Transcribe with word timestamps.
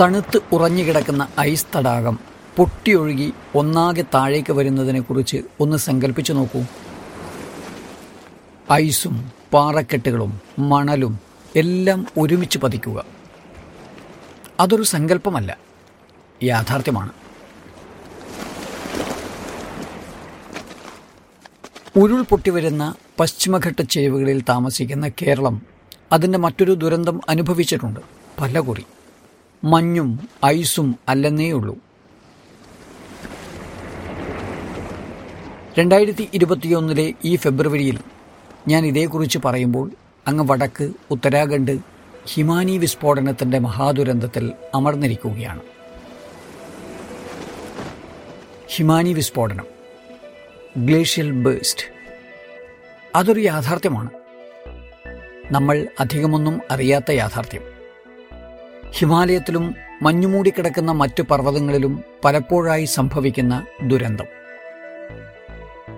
തണുത്ത് 0.00 0.38
ഉറഞ്ഞുകിടക്കുന്ന 0.52 1.28
ഐസ് 1.40 1.66
തടാകം 1.76 2.18
പൊട്ടിയൊഴുകി 2.56 3.32
ഒന്നാകെ 3.54 4.04
താഴേക്ക് 4.14 4.52
വരുന്നതിനെക്കുറിച്ച് 4.52 5.42
ഒന്ന് 5.60 5.76
സങ്കല്പിച്ചു 5.76 6.32
നോക്കൂ. 6.32 6.64
ഐസും 8.72 9.32
പാറക്കെട്ടുകളും 9.52 10.40
മണലും 10.58 11.18
എല്ലാം 11.56 12.06
ഒരുമിച്ച് 12.18 12.58
പതിക്കുക. 12.58 13.04
അതൊരു 14.60 14.82
സങ്കല്പമല്ല 14.82 15.58
യാഥാർത്ഥ്യമാണ്. 16.42 17.12
ഉരുൾപൊട്ടി 21.96 22.50
വരുന്ന 22.50 22.94
പശ്ചിമഘട്ട 23.20 23.82
ചേരുവകളിൽ 23.82 24.42
താമസിക്കുന്ന 24.48 25.08
കേരളം 25.08 25.62
അതിന്റെ 26.12 26.38
മറ്റൊരു 26.38 26.72
ദുരന്തം 26.72 27.20
അനുഭവിച്ചിട്ടുണ്ട് 27.28 28.00
പലകുറി. 28.40 28.86
മഞ്ഞും 29.64 30.28
ഐസും 30.44 30.98
അല്ലെന്നേയുള്ളൂ. 31.08 31.78
രണ്ടായിരത്തി 35.78 36.30
ഇരുപത്തിയൊന്നിലെ 36.34 37.14
ഈ 37.24 37.36
ഫെബ്രുവരിയിൽ 37.36 37.98
ഞാൻ 38.68 38.86
ഇതേക്കുറിച്ച് 38.86 39.38
പറയുമ്പോൾ 39.44 39.90
അങ്ങ് 40.26 40.44
വടക്ക് 40.48 40.92
ഉത്തരാഖണ്ഡ് 41.10 41.78
ഹിമാനി 42.26 42.78
വിസ്ഫോടനത്തിന്റെ 42.78 43.58
മഹാദുരന്തത്തിൽ 43.58 44.52
അമർന്നിരിക്കുകയാണ്. 44.74 45.60
ഹിമാനി 48.68 49.12
വിസ്ഫോടനം 49.12 49.66
ഗ്ലേഷ്യൽ 50.76 51.30
ബേസ്റ്റ് 51.30 51.86
അതൊരു 53.14 53.40
യാഥാർത്ഥ്യമാണ്. 53.40 54.10
നമ്മൾ 55.52 55.86
അധികമൊന്നും 56.00 56.60
അറിയാത്ത 56.70 57.10
യാഥാർത്ഥ്യം. 57.10 57.73
ഹിമാലയത്തിലും 58.96 59.74
മഞ്ഞുമൂടിക്കിടക്കുന്ന 60.02 60.92
മറ്റു 60.92 61.22
പർവതങ്ങളിലും 61.22 62.04
പലപ്പോഴായി 62.24 62.84
സംഭവിക്കുന്ന 62.84 63.66
ദുരന്തം. 63.82 64.24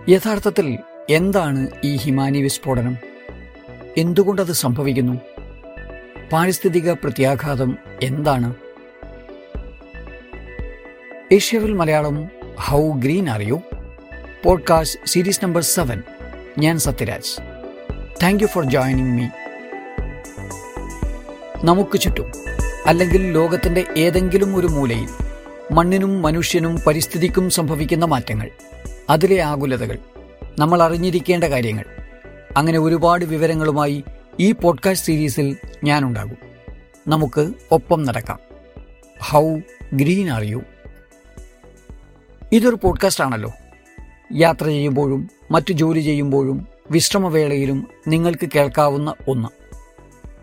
യഥാർത്ഥത്തിൽ 0.08 0.78
എന്താണ് 1.11 1.66
ഈ 1.84 1.97
ഹിമാനി 1.97 2.42
വിസ്ഫോടനം? 2.42 2.97
എന്തുകൊണ്ടത് 3.97 4.53
സംഭവിക്കുന്നു? 4.53 5.20
പാരിസ്ഥിതിക 6.33 6.92
പ്രത്യാഘാതം 6.92 7.78
എന്താണ്? 8.03 8.55
ഏഷ്യവിൽ 11.33 11.72
Malayalam 11.72 12.28
how 12.60 12.92
green 12.92 13.31
are 13.31 13.42
you? 13.42 13.62
Podcast 14.44 15.00
series 15.06 15.44
number 15.44 15.62
seven. 15.62 16.03
ഞാൻ 16.58 16.78
Sathyaraj. 16.78 17.42
Thank 18.22 18.42
you 18.42 18.47
for 18.47 18.64
joining 18.64 19.19
me. 19.19 19.27
നമുക്ക് 21.64 22.00
ചുറ്റും 22.00 22.55
അല്ലെങ്കിൽ 22.86 23.32
ലോകത്തിന്റെ 23.32 23.84
ഏതെങ്കിലും 23.96 24.56
ഒരു 24.56 24.66
മൂലയിൽ 24.66 25.08
മണ്ണിനും 25.72 26.22
മനുഷ്യനും 26.22 26.80
പരിസ്ഥിതിക്കും 26.86 27.50
സംഭവിക്കുന്ന 27.50 28.04
മാറ്റങ്ങൾ 28.04 28.50
അതിലെ 29.10 29.40
ആകുലതകൾ 29.40 29.98
നമ്മൾ 30.58 30.82
അറിഞ്ഞിരിക്കേണ്ട 30.82 31.44
കാര്യങ്ങൾ. 31.44 31.84
അങ്ങനെ 32.56 32.78
ഒരുപാട് 32.78 33.24
വിവരങ്ങളുമായി 33.24 34.04
ഈ 34.40 34.52
പോഡ്കാസ്റ്റ് 34.52 35.06
സീരീസിൽ 35.06 35.56
ഞാനുണ്ടാകും. 35.84 36.36
നമുക്ക് 37.08 37.52
ഒപ്പം 37.70 38.02
നടക്കാം. 38.02 38.38
How 39.20 39.56
green 39.94 40.30
are 40.30 40.42
you? 40.42 40.62
ഇതൊരു 42.52 42.78
പോഡ്കാസ്റ്റ് 42.82 43.24
ആണല്ലോ. 43.24 43.52
യാത്ര 44.36 44.64
ചെയ്യുമ്പോഴും 44.64 45.30
മറ്റു 45.50 45.72
ജോലി 45.72 46.00
ചെയ്യുമ്പോഴും 46.00 46.68
വിശ്രമവേളയിലും 46.90 47.88
നിങ്ങൾക്ക് 48.08 48.48
കേൾക്കാവുന്ന 48.54 49.14
ഒന്ന്. 49.28 49.48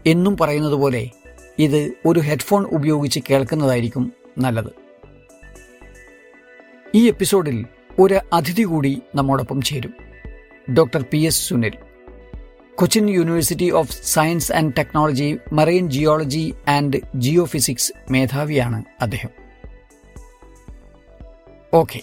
എന്നും 0.05 0.37
പറയുന്നത് 0.37 0.73
പോലെ 0.73 1.09
ഇത് 1.59 1.93
ഒരു 2.05 2.19
ഹെഡ്ഫോൺ 2.19 2.65
ഉപയോഗിച്ച് 2.65 3.19
കേൾക്കുന്നതായിരിക്കും 3.29 4.13
നല്ലത്. 4.37 4.69
ഈ 6.95 7.07
എപ്പിസോഡിൽ 7.07 7.65
ഒരു 7.99 8.19
അതിഥി 8.33 8.61
കൂടി 8.61 9.01
നമ്മോടൊപ്പം 9.15 9.61
ചേരും. 9.61 9.93
Doctor 10.73 11.05
P 11.11 11.17
S 11.17 11.49
Sunil. 11.49 11.71
Cochin 12.75 13.09
university 13.09 13.71
of 13.71 14.01
science 14.03 14.51
and 14.51 14.73
technology 14.77 15.37
marine 15.53 15.89
geology 15.89 16.53
and 16.67 16.97
geophysics 17.45 17.93
മേധാവിയാണ് 18.11 18.83
അദ്ദേഹം. 19.01 19.29
ഓക്കെ. 21.73 22.01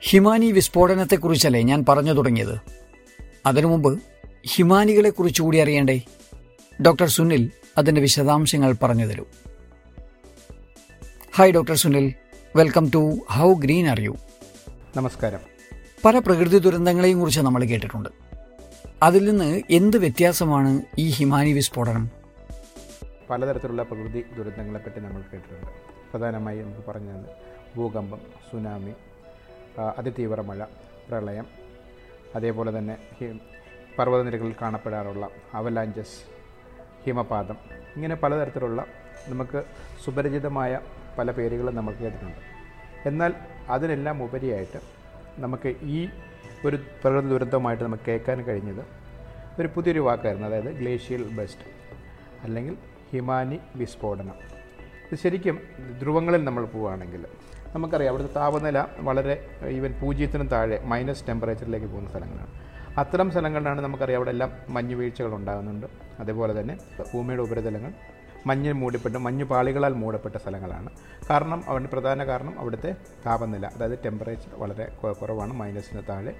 ഹിമാനി 0.00 0.52
വിസ്ഫോടനത്തെക്കുറിച്ചല്ലേ 0.52 1.62
ഞാൻ 1.62 1.84
പറഞ്ഞു 1.88 2.12
തുടങ്ങിയത്? 2.12 2.58
അതിനു 3.46 3.66
മുമ്പ് 3.66 4.02
ഹിമാനികളെക്കുറിച്ച് 4.46 5.42
കൂടി 5.42 5.58
അറിയണ്ടേ? 5.58 6.00
ഡോക്ടർ 6.82 7.08
സുനിൽ 7.08 7.50
അതിന്റെ 7.78 8.00
വിശദാംശങ്ങൾ 8.00 8.74
പറഞ്ഞു 8.82 9.06
തരൂ 9.06 9.24
hi 11.36 11.52
doctor 11.52 11.74
Sunil 11.74 12.14
welcome 12.56 12.90
to 12.94 13.18
how 13.30 13.54
green 13.54 13.86
are 13.88 14.00
you 14.00 14.16
നമസ്കാരം. 14.96 15.40
പല 16.04 16.18
പ്രകൃതി 16.18 16.58
ദുരന്തങ്ങളെയും 16.58 17.18
കുറിച്ച് 17.20 17.40
നമ്മൾ 17.40 17.64
കേട്ടിട്ടുണ്ട്. 17.64 18.08
അതിൽ 19.02 19.30
നിന്ന് 19.30 19.62
എന്ത് 19.70 19.96
വ്യത്യാസമാണ് 19.96 20.82
ഈ 20.98 21.10
ഹിമാനി 21.10 21.52
വിസ്ഫോടനം? 21.52 22.10
പലതരത്തിലുള്ള 23.30 23.82
പ്രകൃതി 23.82 24.24
ദുരന്തങ്ങളെപ്പറ്റി 24.36 25.00
നമ്മൾ 25.00 25.22
കേട്ടിട്ടുണ്ട്. 25.32 25.70
പ്രധാനമായും 26.12 26.64
നമുക്ക് 26.64 26.90
പറഞ്ഞത് 26.90 27.26
ഭൂകമ്പം 27.76 28.20
സുനാമി 28.50 28.94
അതിതീവ്ര 29.98 30.40
മഴ 30.40 30.64
പ്രളയം 31.08 31.46
അതേപോലെ 32.36 32.78
തന്നെ 32.78 32.96
പർവതനിരകളിൽ 33.98 34.54
കാണപ്പെടാറുള്ള 34.62 35.28
അവലാഞ്ചസ് 35.54 36.37
ഹിമപാതം. 37.04 37.56
ഇങ്ങനെ 37.96 38.14
പലതരത്തിലുള്ള 38.14 38.84
നമുക്ക് 39.28 39.64
സുപരിചിതമായ 40.04 40.80
പല 41.18 41.30
പേരുകളും 41.30 41.76
നമ്മൾ 41.76 41.94
കേട്ടിട്ടുണ്ട്. 41.94 42.38
എന്നാൽ 43.08 43.34
അതിനെല്ലാം 43.68 44.22
ഉപരിയായിട്ട് 44.22 44.80
നമുക്ക് 45.38 45.74
ഈ 45.82 46.08
ഒരു 46.66 46.76
പ്രകൃതി 46.76 47.28
ദുരന്തമായിട്ട് 47.28 47.84
നമുക്ക് 47.84 48.02
കേൾക്കാൻ 48.08 48.42
കഴിഞ്ഞത് 48.42 48.86
ഒരു 49.60 49.68
പുതിയൊരു 49.74 50.00
വാക്കായിരുന്നു. 50.00 50.48
അതായത് 50.48 50.70
ഗ്ലേഷ്യൽ 50.72 51.22
ബെസ്റ്റ് 51.22 51.62
അല്ലെങ്കിൽ 52.44 52.76
ഹിമാനി 53.12 53.60
വിസ്ഫോടനം. 53.76 54.34
ഇത് 55.12 55.18
ശരിക്കും 55.18 55.60
ധ്രുവങ്ങളിൽ 56.00 56.44
നമ്മൾ 56.44 56.64
പോവുകയാണെങ്കിൽ 56.64 57.26
നമുക്കറിയാം 57.74 58.14
അവിടുത്തെ 58.14 58.34
താപനില 58.34 58.86
വളരെ 58.98 59.50
ഈവൻ 59.68 59.94
പൂജ്യത്തിനും 60.02 60.48
താഴെ 60.48 60.80
മൈനസ് 60.84 61.28
ടെമ്പറേച്ചറിലേക്ക് 61.28 61.86
പോകുന്ന 61.86 62.10
സ്ഥലങ്ങളാണ്. 62.10 62.67
അത്തരം 63.00 63.28
സ്ഥലങ്ങളിലാണ് 63.32 63.80
നമുക്കറിയാം 63.86 64.18
അവിടെ 64.20 64.30
എല്ലാം 64.34 64.50
മഞ്ഞ് 64.74 64.94
വീഴ്ചകൾ 65.00 65.32
ഉണ്ടാകുന്നുണ്ട്. 65.38 65.86
അതേപോലെ 66.20 66.52
തന്നെ 66.60 66.74
ഭൂമിയുടെ 67.10 67.42
ഉപരിതലങ്ങൾ 67.46 67.92
മഞ്ഞ് 68.48 68.72
മൂടിപ്പെട്ട് 68.80 69.18
മഞ്ഞ് 69.26 69.44
പാളികളാൽ 69.52 69.94
മൂടപ്പെട്ട 70.02 70.36
സ്ഥലങ്ങളാണ്. 70.42 70.90
കാരണം 71.30 71.60
അവന്റെ 71.70 71.88
പ്രധാന 71.94 72.24
കാരണം 72.24 72.54
അവിടുത്തെ 72.60 72.90
താപനില 73.26 73.66
അതായത് 73.76 73.96
ടെമ്പറേച്ചർ 74.04 74.52
വളരെ 74.62 74.86
കുറവാണ് 75.20 75.54
മൈനസിന് 75.60 76.02
താഴെ 76.10 76.32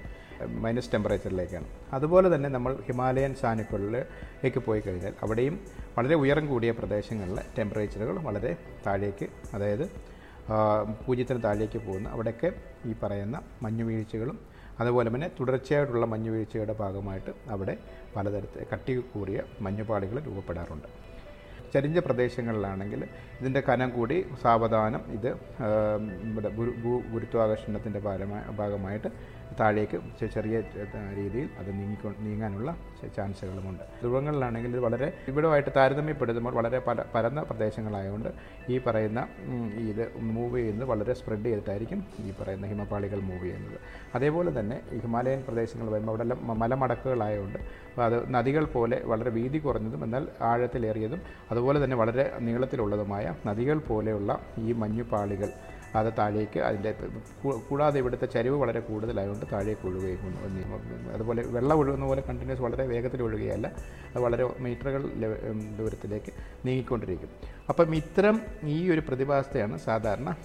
മൈനസ് 0.63 0.91
ടെമ്പറേച്ചറിലേക്കാണ് 0.93 1.67
അതുപോലെ 1.95 2.27
തന്നെ 2.35 2.49
നമ്മൾ 2.49 2.73
ഹിമാലയൻ 2.87 3.33
സാനുക്കളിലേക്ക് 3.41 4.59
പോയി 4.67 4.81
കഴിഞ്ഞാൽ 4.85 5.13
അവിടെയും 5.23 5.55
വളരെ 5.97 6.15
ഉയരം 6.15 6.45
കൂടിയ 6.47 6.71
പ്രദേശങ്ങളിലെ 6.79 7.43
ടെമ്പറേച്ചറുകൾ 7.57 8.17
വളരെ 8.27 8.51
താഴേക്ക് 8.85 9.27
അതായത് 9.55 9.85
പൂജ്യത്തിന് 11.05 11.41
താഴേക്ക് 11.43 11.79
പോകുന്ന 11.87 12.07
അവിടെയൊക്കെ 12.09 12.49
ഈ 12.85 12.93
പറയുന്ന 13.03 13.37
മഞ്ഞുവീഴ്ചകളും 13.61 14.37
അതുപോലെ 14.81 15.09
തന്നെ 15.13 15.29
തുടർച്ചയായിട്ടുള്ള 15.39 16.05
മഞ്ഞുവീഴ്ചയുടെ 16.05 16.75
ഭാഗമായിട്ട് 16.83 17.31
അവിടെ 17.49 17.75
പലതരത്തിൽ 18.15 18.65
കട്ടി 18.73 18.93
കൂടിയ 19.13 19.39
മഞ്ഞുപാളികൾ 19.61 20.19
രൂപപ്പെടാറുണ്ട്. 20.27 20.89
ചരിഞ്ഞ 21.73 21.99
പ്രദേശങ്ങളിലാണെങ്കിൽ 21.99 23.01
ഇതിന്റെ 23.39 23.61
കനം 23.69 23.89
കൂടി 23.97 24.17
സാവധാനം 24.43 25.01
ഇത് 25.17 25.29
ഇവിടെ 26.29 26.49
ഭൂ 26.83 26.93
ഗുരുത്വാകർഷണത്തിന്റെ 27.13 27.99
ഭാഗമായിട്ട് 28.59 29.09
താഴേക്ക് 29.59 29.97
ചെറിയ 30.33 30.55
രീതിയിൽ 31.17 31.47
അത് 31.59 31.69
നീങ്ങിക്കൊ 31.77 32.09
നീങ്ങാനുള്ള 32.25 32.69
ചാൻസുകളുമുണ്ട്. 33.15 33.83
ധ്രുവങ്ങളിലാണെങ്കിൽ 34.01 34.71
ഇത് 34.75 34.79
വളരെ 34.79 35.07
ഇവിടുമായിട്ട് 35.27 35.71
താരതമ്യപ്പെടുത്തുമ്പോൾ 35.77 36.53
വളരെ 36.59 36.79
പല 36.87 37.03
പരന്ന 37.15 37.39
പ്രദേശങ്ങളായതുകൊണ്ട് 37.49 38.29
ഈ 38.73 38.77
പറയുന്ന 38.87 39.21
ഇത് 39.91 40.03
മൂവ് 40.35 40.57
ചെയ്യുന്നത് 40.57 40.87
വളരെ 40.89 41.13
സ്പ്രെഡ് 41.13 41.45
ചെയ്തിട്ടായിരിക്കും 41.45 42.01
ഈ 42.25 42.33
പറയുന്ന 42.41 42.67
ഹിമപാളികൾ 42.67 43.19
മൂവ് 43.29 43.43
ചെയ്യുന്നത്. 43.43 43.79
അതേപോലെ 44.15 44.59
തന്നെ 44.59 44.79
ഈ 44.91 44.99
ഹിമാലയൻ 45.05 45.41
പ്രദേശങ്ങൾ 45.47 45.89
വരുമ്പോൾ 45.95 46.13
അവിടെ 46.13 46.37
മലമടക്കുകളായതുകൊണ്ട് 46.63 47.59
അത് 48.01 48.33
നദികൾ 48.33 48.65
പോലെ 48.65 49.01
വളരെ 49.05 49.29
വീതി 49.29 49.57
കുറഞ്ഞതും 49.57 50.03
എന്നാൽ 50.03 50.27
ആഴത്തിലേറിയതും 50.41 51.21
അതുപോലെ 51.51 51.83
തന്നെ 51.83 51.97
വളരെ 51.97 52.37
നീളത്തിലുള്ളതുമായ 52.39 53.35
നദികൾ 53.47 53.77
പോലെയുള്ള 53.77 54.39
ഈ 54.57 54.71
മഞ്ഞുപാളികൾ 54.71 55.49
അത് 55.95 56.13
താഴേക്ക് 56.17 56.59
അതിന്റെ 56.59 56.95
കൂടാതെ 57.69 57.97
ഇവിടുത്തെ 57.99 58.25
ചരിവ് 58.25 58.55
വളരെ 58.55 58.79
കൂടുതലായതുകൊണ്ട് 58.79 59.45
താഴേക്ക് 59.51 59.87
ഒഴുകുകയും 59.87 60.19
അതുപോലെ 61.13 61.43
വെള്ളം 61.45 61.77
ഒഴുകുന്ന 61.77 62.05
പോലെ 62.05 62.21
കണ്ടിന്യൂസ് 62.21 62.61
വളരെ 62.61 62.85
വേഗത്തിൽ 62.85 63.23
ഒഴുകുകയല്ല 63.23 63.67
അത് 64.15 64.19
വളരെ 64.19 64.49
മീറ്ററുകൾ 64.59 65.01
ദൂരത്തിലേക്ക് 65.79 66.31
നീങ്ങിക്കൊണ്ടിരിക്കും. 66.65 67.29
അപ്പം 67.69 67.95
ഇത്തരം 67.95 68.41
ഈ 68.63 68.89
ഒരു 68.91 68.99
പ്രതിഭാസത്തെയാണ് 68.99 69.79
സാധാരണ 69.79 70.35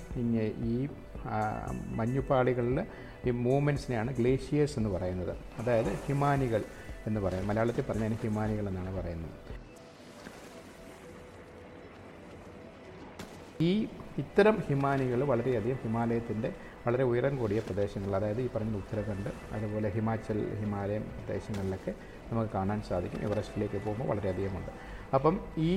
ഈ 0.64 0.88
മഞ്ഞുപാളികളിൽ 1.90 2.86
ഈ 3.26 3.30
മൂവ്മെന്റ്സിനെയാണ് 3.30 4.16
ഗ്ലേഷ്യേഴ്സ് 4.16 4.78
എന്ന് 4.78 4.90
പറയുന്നത്. 4.90 5.36
അതായത് 5.58 5.92
ഹിമാനികൾ. 6.06 6.62
എന്ന് 7.06 7.20
പറയാം 7.20 7.46
മലയാളത്തിൽ 7.46 7.82
പറഞ്ഞതിന് 7.82 8.18
ഹിമാനികൾ 8.22 8.68
എന്നാണ് 8.68 8.98
പറയുന്നത്. 8.98 9.36
ഈ 13.60 13.72
ഇത്തരം 14.18 14.56
ഹിമാനികൾ 14.66 15.20
വളരെയധികം 15.24 15.78
ഹിമാലയത്തിന്റെ 15.82 16.48
വളരെ 16.86 17.04
ഉയരം 17.04 17.36
കൂടിയ 17.36 17.60
പ്രദേശങ്ങൾ 17.60 18.16
അതായത് 18.16 18.40
ഈ 18.40 18.48
പറഞ്ഞ 18.54 18.76
ഉത്തരാഖണ്ഡ് 18.76 19.30
അതുപോലെ 19.52 19.88
ഹിമാചൽ 19.88 20.38
ഹിമാലയം 20.60 21.04
പ്രദേശങ്ങളിലൊക്കെ 21.14 21.92
നമുക്ക് 22.28 22.50
കാണാൻ 22.52 22.82
സാധിക്കും. 22.82 23.20
എവറസ്റ്റിലേക്ക് 23.22 23.78
പോകുമ്പോൾ 23.78 24.08
വളരെയധികമുണ്ട്. 24.08 24.70
അപ്പം 25.14 25.34
ഈ 25.62 25.72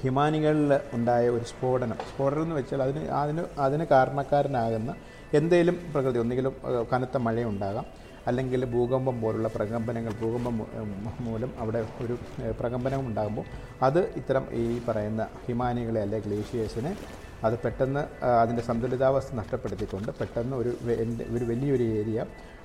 ഹിമാനികളിൽ 0.00 0.72
ഉണ്ടായ 0.92 1.28
ഒരു 1.28 1.44
സ്ഫോടനം 1.44 1.98
സ്ഫോടനം 2.08 2.42
എന്ന് 2.42 2.54
വെച്ചാൽ 2.54 2.82
അതിന് 2.82 3.02
അതിന് 3.16 3.42
അതിന് 3.58 3.84
കാരണക്കാരനാകുന്ന 3.86 4.90
എന്തെങ്കിലും 5.32 5.76
പ്രകൃതി 5.92 6.18
ഒന്നുകിലും 6.18 6.54
ഏഹ്, 6.68 6.84
കനത്ത 6.92 7.16
മഴയുണ്ടാകാം 7.18 7.86
അല്ലെങ്കിൽ 8.26 8.64
ഭൂകമ്പം 8.64 9.20
പോലുള്ള 9.20 9.48
പ്രകമ്പനങ്ങൾ 9.48 10.12
ഭൂകമ്പം 10.22 10.56
മൂലം 11.26 11.50
അവിടെ 11.58 11.80
ഒരു 12.04 12.14
പ്രകമ്പനം 12.60 13.00
ഉണ്ടാകുമ്പോൾ 13.08 13.46
അത് 13.82 14.00
ഇത്തരം 14.20 14.46
ഈ 14.62 14.64
പറയുന്ന 14.88 15.22
ഹിമാനികളെ 15.46 16.00
അല്ലെ 16.00 16.18
ഗ്ലേഷ്യേഴ്സിനെ 16.18 16.92
അത് 17.44 17.56
പെട്ടെന്ന് 17.64 18.02
അതിന്റെ 18.42 18.62
സന്തുലിതാവസ്ഥ 18.62 19.34
നഷ്ടപ്പെടുത്തിക്കൊണ്ട് 19.34 20.10
പെട്ടെന്ന് 20.20 20.56
ഒരു 20.56 20.70
ഒരു 21.36 21.44
വലിയൊരു 21.52 21.86
ഏരിയ 21.98 22.20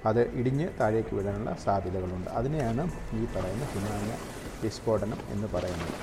അത് 0.10 0.22
ഇടിഞ്ഞ് 0.40 0.68
താഴേക്ക് 0.80 1.13
വീഴാനുള്ള 1.16 1.52
സാധ്യതകളുണ്ട്. 1.66 2.30
അതിനെയാണ് 2.40 2.84
ഈ 3.19 3.22
പറയുന്ന 3.36 3.66
ഹിമാലയ 3.74 4.16
വിസ്ഫോടനം 4.63 5.19
എന്ന് 5.34 5.48
പറയുന്നത്. 5.56 5.96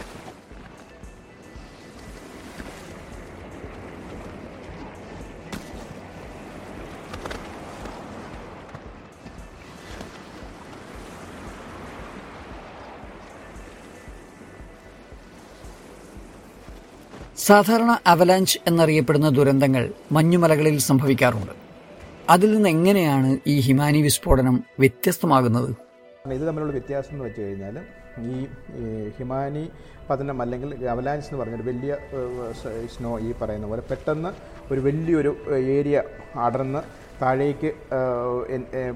സാധാരണ 17.48 17.90
അവലാഞ്ച് 18.06 18.58
എന്നറിയപ്പെടുന്ന 18.66 19.28
ദുരന്തങ്ങൾ 19.28 19.84
മഞ്ഞുമലകളിൽ 20.12 20.78
സംഭവിക്കാറുണ്ട്. 20.78 21.52
അതിൽ 22.30 22.54
നിന്ന് 22.54 22.68
എങ്ങനെയാണ് 22.68 23.30
ഈ 23.46 23.54
ഹിമാനി 23.60 24.00
വിസ്ഫോടനം 24.02 24.56
വ്യത്യസ്തമാകുന്നത്? 24.78 25.70
ഇത് 26.32 26.42
തമ്മിലുള്ള 26.46 26.72
വ്യത്യാസം 26.72 27.12
എന്ന് 27.12 27.24
വെച്ച് 27.24 27.40
കഴിഞ്ഞാൽ 27.40 27.76
ഈ 28.32 28.36
ഹിമാനി 29.18 29.64
പതനം 30.10 30.42
അല്ലെങ്കിൽ 30.42 30.70
അവലാൻസ് 30.88 31.28
എന്ന് 31.28 31.40
പറഞ്ഞൊരു 31.40 31.62
വലിയ 31.62 31.92
സ്നോ 32.94 33.12
ഈ 33.20 33.32
പറയുന്ന 33.42 33.66
പോലെ 33.66 33.82
പെട്ടെന്ന് 33.90 34.30
ഒരു 34.72 34.80
വലിയൊരു 34.80 35.32
ഏരിയ 35.76 36.02
അടർന്ന് 36.36 36.82
താഴേക്ക് 37.20 37.70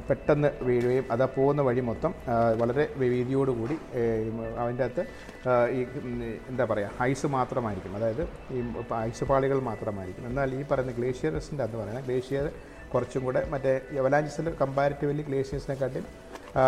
പെട്ടെന്ന് 0.09 0.51
വീഴുകയും 0.63 1.07
അത് 1.11 1.25
പോകുന്ന 1.37 1.63
വഴി 1.69 1.83
മൊത്തം 1.89 2.13
വളരെ 2.61 2.85
വീതിയോടുകൂടി 3.03 3.77
അതിന്റെ 4.61 4.85
അകത്ത് 4.87 5.05
ഈ 5.77 5.81
എന്താ 6.51 6.65
പറയുക 6.71 7.07
ഐസ് 7.09 7.29
മാത്രമായിരിക്കും. 7.37 7.95
അതായത് 7.99 8.25
ഈ 8.57 8.61
ഐസ് 9.03 9.27
പാളികൾ 9.31 9.61
മാത്രമായിരിക്കും. 9.71 10.27
എന്നാൽ 10.31 10.55
ഈ 10.55 10.63
പറയുന്ന 10.71 10.95
ഗ്ലേഷ്യർസിന്റെ 10.99 11.65
അത് 11.67 11.77
പറയുന്നത് 11.81 12.07
ഗ്ലേഷ്യർ 12.09 12.47
കുറച്ചും 12.93 13.23
കൂടെ 13.27 13.43
മറ്റേ 13.53 13.71
എവലാൻസിൽ 14.01 14.49
കമ്പാരിറ്റീവ്ലി 14.63 15.25
ഗ്ലേഷ്യേഴ്സിനെക്കാട്ടിയും 15.29 16.07
ആ, 16.55 16.65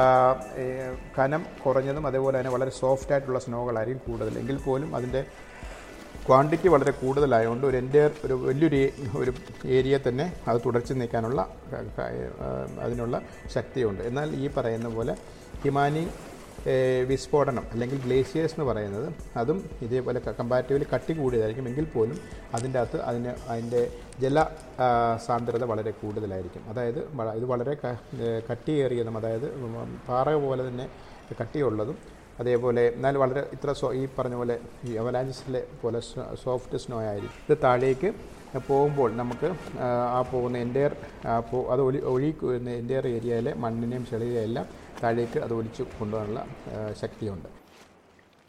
കനം 1.17 1.43
കുറഞ്ഞതും 1.65 2.05
അതേപോലെ 2.09 2.37
തന്നെ 2.39 2.53
വളരെ 2.55 2.73
സോഫ്റ്റ് 2.79 3.12
ആയിട്ടുള്ള 3.12 3.41
സ്നോകളായിരിക്കും 3.45 4.03
കൂടുതൽ. 4.06 4.35
എങ്കിൽ 4.43 4.59
പോലും 4.67 4.91
അതിന്റെ 4.99 5.21
ക്വാണ്ടിറ്റി 6.26 6.69
വളരെ 6.75 6.91
കൂടുതലായതുകൊണ്ട് 6.91 7.65
ഒരു 7.67 7.76
എന്റെ 7.76 8.03
ഒരു 8.25 8.35
വലിയൊരു 8.44 8.79
ഒരു 9.23 9.32
ഏരിയ 9.76 9.97
തന്നെ 10.06 10.26
അത് 10.49 10.59
തുടർച്ച 10.67 10.93
നീക്കാനുള്ള 11.00 11.41
അതിനുള്ള 12.85 13.17
ശക്തിയുണ്ട്. 13.55 14.03
എന്നാൽ 14.11 14.29
ഈ 14.43 14.47
പറയുന്ന 14.56 14.88
പോലെ 14.94 15.15
ഹിമാനി 15.65 16.05
വിസ്ഫോടനം 17.09 17.65
അല്ലെങ്കിൽ 17.73 17.99
ഗ്ലേഷ്യേഴ്സ് 18.05 18.55
എന്ന് 18.56 18.67
പറയുന്നത് 18.71 19.09
അതും 19.41 19.59
ഇതേപോലെ 19.82 20.21
കമ്പാരിറ്റീവ്ലി 20.38 20.87
കട്ടി 20.94 21.12
കൂടിയതായിരിക്കും. 21.12 21.67
എങ്കിൽ 21.71 21.87
പോലും 21.94 22.19
അതിന്റെ 22.55 22.79
അകത്ത് 22.82 22.99
അതിന് 23.09 23.32
അതിന്റെ 23.53 23.82
ജല 24.20 24.47
സാന്ദ്രത 25.27 25.65
വളരെ 25.73 25.93
കൂടുതലായിരിക്കും. 26.00 26.62
അതായത് 26.70 27.00
ഇത് 27.38 27.47
വളരെ 27.53 27.75
കട്ടിയേറിയതും 28.50 29.17
അതായത് 29.20 29.47
പാറ 30.09 30.35
പോലെ 30.47 30.62
തന്നെ 30.69 30.88
കട്ടിയുള്ളതും 31.41 31.99
അതേപോലെ 32.40 32.84
എന്നാൽ 32.96 33.14
വളരെ 33.22 33.42
ഇത്ര 33.52 33.72
സോ 33.81 33.88
ഈ 33.94 34.08
പറഞ്ഞ 34.19 34.34
പോലെ 34.34 34.56
ഈ 34.84 34.92
അവലാഞ്ചസിലെ 35.02 35.62
പോലെ 35.82 36.00
സോഫ്റ്റ് 36.44 36.78
സ്നോ 36.84 36.98
ആയിരിക്കും. 37.10 37.40
ഇത് 37.50 37.58
താഴേക്ക് 37.64 38.08
പോകുമ്പോൾ 38.69 39.10
നമുക്ക് 39.20 39.48
ആ, 39.81 40.20
പോകുന്ന 40.32 40.56
എന്റെയർ 40.58 40.92
അത് 41.72 41.81
ഒലി 41.88 42.00
ഒഴി 42.12 42.31
എന്റെയർ 42.81 43.06
ഏരിയയിലെ 43.08 43.54
മണ്ണിനെയും 43.54 44.06
ചെളിയും 44.06 44.38
എല്ലാം 44.38 44.66
താഴേക്ക് 45.02 45.38
അത് 45.38 45.54
ഒലിച്ച് 45.54 45.82
കൊണ്ടുപോകാനുള്ള 45.98 46.40
ശക്തിയുണ്ട്. 47.02 47.48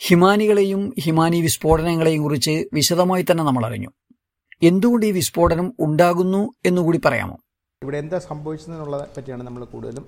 ഹിമാനികളെയും 0.01 0.81
ഹിമാനി 0.99 1.41
വിസ്ഫോടനങ്ങളെയും 1.41 2.23
കുറിച്ച് 2.23 2.53
വിശദമായി 2.73 3.25
തന്നെ 3.31 3.43
നമ്മൾ 3.43 3.65
അറിഞ്ഞു. 3.65 3.89
എന്തുകൊണ്ട് 4.63 5.05
ഈ 5.05 5.11
വിസ്ഫോടനം 5.11 5.67
ഉണ്ടാകുന്നു 5.79 6.41
എന്നുകൂടി 6.65 7.01
പറയാമോ? 7.05 7.35
ഇവിടെ 7.81 7.97
എന്താ 7.97 8.17
സംഭവിച്ചതെന്നുള്ളതെ 8.29 9.07
പറ്റിയാണ് 9.17 9.43
നമ്മൾ 9.43 9.63
കൂടുതലും 9.73 10.05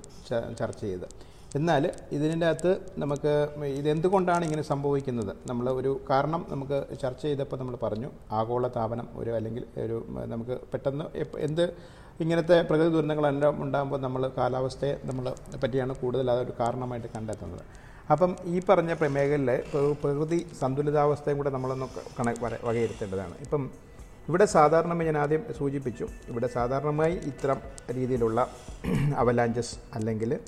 ചർച്ച 0.59 0.81
ചെയ്തത്. 0.81 1.07
എന്നാൽ 1.55 1.91
ഇതിന്റെ 2.11 2.47
അകത്ത് 2.47 2.71
നമുക്ക് 2.97 3.31
ഇതെന്തുകൊണ്ടാണ് 3.65 4.45
ഇങ്ങനെ 4.45 4.61
സംഭവിക്കുന്നത്? 4.61 5.35
നമ്മൾ 5.47 5.69
ഒരു 5.71 6.01
കാരണം 6.09 6.45
നമുക്ക് 6.49 6.97
ചർച്ച 7.01 7.21
ചെയ്തപ്പോൾ 7.21 7.57
നമ്മൾ 7.57 7.75
പറഞ്ഞു 7.83 8.09
ആഗോള 8.31 8.67
താപനം 8.67 9.07
ഒരു 9.15 9.29
അല്ലെങ്കിൽ 9.29 9.65
ഒരു 9.77 10.05
നമുക്ക് 10.25 10.61
പെട്ടെന്ന് 10.73 11.05
എന്ത് 11.39 11.73
ഇങ്ങനത്തെ 12.21 12.61
പ്രകൃതി 12.61 12.89
ദുരന്തങ്ങളെല്ലാം 12.89 13.63
ഉണ്ടാകുമ്പോൾ 13.63 14.01
നമ്മൾ 14.01 14.31
കാലാവസ്ഥയെ 14.37 14.99
നമ്മൾ 15.05 15.25
പറ്റിയാണ് 15.63 15.93
കൂടുതൽ 15.93 16.31
അതൊരു 16.31 16.53
കാരണമായിട്ട് 16.59 17.07
കണ്ടെത്തുന്നത്. 17.15 17.63
അപ്പം 18.11 18.35
ഈ 18.45 18.61
പറഞ്ഞ 18.69 18.93
പ്ര- 18.93 19.11
മേഖലയിലെ 19.11 19.63
പ്രകൃതി 20.01 20.47
സന്തുലിതാവസ്ഥയും 20.61 21.37
കൂടെ 21.37 21.49
നമ്മളൊന്ന് 21.49 21.87
കണ 22.19 22.33
വകയിരുത്തേണ്ടതാണ്. 22.63 23.35
ഇപ്പം 23.41 23.69
ഇവിടെ 24.29 24.45
സാധാരണമായി 24.45 25.07
ഞാൻ 25.07 25.17
ആദ്യം 25.17 25.53
സൂചിപ്പിച്ചു 25.57 26.07
ഇവിടെ 26.27 26.47
സാധാരണമായി 26.47 27.19
ഇത്തരം 27.25 27.59
രീതിയിലുള്ള 27.91 28.39
അവലാഞ്ചസ് 29.17 29.75
അല്ലെങ്കിൽ 29.95 30.39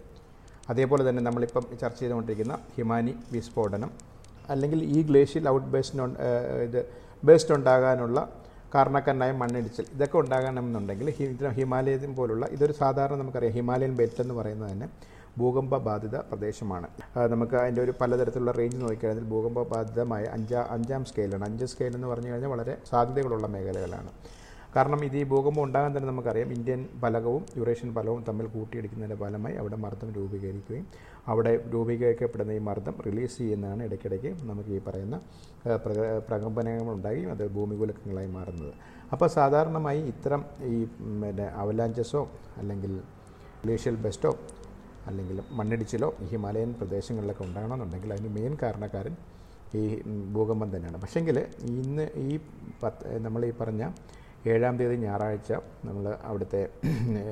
അതേപോലെ 0.72 1.04
തന്നെ 1.10 1.22
നമ്മളിപ്പം 1.28 1.66
ചർച്ച 1.82 2.00
ചെയ്തുകൊണ്ടിരിക്കുന്ന 2.00 2.56
ഹിമാനി 2.78 3.14
വിസ്ഫോടനം 3.34 3.92
അല്ലെങ്കിൽ 4.54 4.80
ഈ 4.98 5.00
ഗ്ലേഷ്യൽ 5.10 5.48
ഔട്ട് 5.54 5.70
ബേസ്റ്റിന് 5.76 6.06
ഇത് 6.68 6.80
ബേസ്റ്റ് 7.28 7.54
ഉണ്ടാകാനുള്ള 7.58 8.20
കാരണക്കാരനായ 8.74 9.32
മണ്ണിടിച്ചിൽ. 9.42 9.86
ഇതൊക്കെ 9.96 10.18
ഉണ്ടാകണമെന്നുണ്ടെങ്കിൽ 10.24 11.08
ഹിമാലയം 11.60 12.12
പോലുള്ള 12.20 12.46
ഇതൊരു 12.56 12.74
സാധാരണ 12.82 13.16
നമുക്കറിയാം 13.22 13.54
ഹിമാലയൻ 13.58 13.94
ബെൽറ്റ് 14.00 14.22
എന്ന് 14.26 14.36
പറയുന്നത് 14.40 14.72
തന്നെ 14.72 14.88
ഭൂകമ്പ 15.40 15.74
ബാധിത 15.88 16.16
പ്രദേശമാണ്. 16.30 16.88
നമുക്ക് 17.34 17.56
അതിന്റെ 17.62 17.82
ഒരു 17.86 17.94
പലതരത്തിലുള്ള 18.02 18.54
റേഞ്ച് 18.60 18.80
നോക്കിക്കഴിഞ്ഞാൽ 18.82 19.28
ഭൂകമ്പ 19.34 19.60
ബാധിതമായ 19.74 20.24
അഞ്ചാം 20.38 20.66
അഞ്ചാം 20.76 21.04
സ്കെയിലാണ് 21.10 21.46
അഞ്ച് 21.50 21.66
സ്കെയിൽ 21.72 21.96
എന്ന് 22.00 22.10
പറഞ്ഞു 22.12 22.32
കഴിഞ്ഞാൽ 22.32 22.52
വളരെ 22.56 22.76
സാധ്യതകളുള്ള 22.92 23.48
മേഖലകളാണ്. 23.56 24.12
കാരണം 24.76 25.00
ഇത് 25.06 25.16
ഈ 25.20 25.24
ഭൂകമ്പം 25.32 25.62
ഉണ്ടാകാൻ 25.68 25.92
തന്നെ 25.96 26.08
നമുക്കറിയാം. 26.10 26.50
ഇന്ത്യൻ 26.56 26.82
ഫലകവും 27.04 27.44
യൂറേഷ്യൻ 27.60 27.90
ഫലവും 27.96 28.20
തമ്മിൽ 28.28 28.48
കൂട്ടിയിടിക്കുന്നതിന്റെ 28.56 29.18
ഫലമായി 29.24 29.56
അവിടെ 29.62 29.78
മർദ്ദം 29.86 30.10
രൂപീകരിക്കുകയും 30.18 30.86
അവിടെ 31.32 31.52
രൂപീകരിക്കപ്പെടുന്ന 31.74 32.52
ഈ 32.58 32.62
മർദ്ദം 32.68 32.96
റിലീസ് 33.08 33.38
ചെയ്യുന്നതാണ് 33.38 33.82
ഇടയ്ക്കിടയ്ക്ക് 33.88 34.32
നമുക്ക് 34.50 34.72
ഈ 34.78 34.80
പറയുന്ന 34.88 35.16
പ്രകമ്പനങ്ങളുണ്ടായി 36.30 37.24
അത് 37.34 37.44
ഭൂമികുലക്കങ്ങളായി 37.56 38.30
മാറുന്നത്. 38.38 38.74
അപ്പോൾ 39.14 39.28
സാധാരണമായി 39.38 40.02
ഇത്തരം 40.12 40.42
ഈ 40.74 40.78
പിന്നെ 41.24 41.48
അവലാഞ്ചസോ 41.64 42.22
അല്ലെങ്കിൽ 42.62 42.94
ഗ്ലേഷ്യൽ 43.64 43.96
ബെസ്റ്റോ 44.06 44.32
അല്ലെങ്കിൽ 45.10 45.38
മണ്ണിടിച്ചിലോ 45.60 46.10
ഹിമാലയൻ 46.32 46.72
പ്രദേശങ്ങളിലൊക്കെ 46.80 47.44
ഉണ്ടാകണമെന്നുണ്ടെങ്കിൽ 47.50 48.12
അതിന് 48.16 48.32
മെയിൻ 48.38 48.54
കാരണക്കാരൻ 48.64 49.16
ഈ 49.80 49.84
ഭൂകമ്പം 50.36 50.70
തന്നെയാണ്. 50.76 50.98
പക്ഷേങ്കിൽ 51.04 51.38
ഇന്ന് 51.72 52.06
ഈ 52.28 52.40
പത്ത് 52.84 53.26
നമ്മൾ 53.26 53.42
ഈ 53.50 53.52
പറഞ്ഞ 53.62 53.84
ഏഴാം 54.48 54.78
തീയതി 54.78 54.96
ഞായറാഴ്ച 54.96 55.52
നമ്മൾ 55.86 56.18
അവിടുത്തെ 56.24 56.70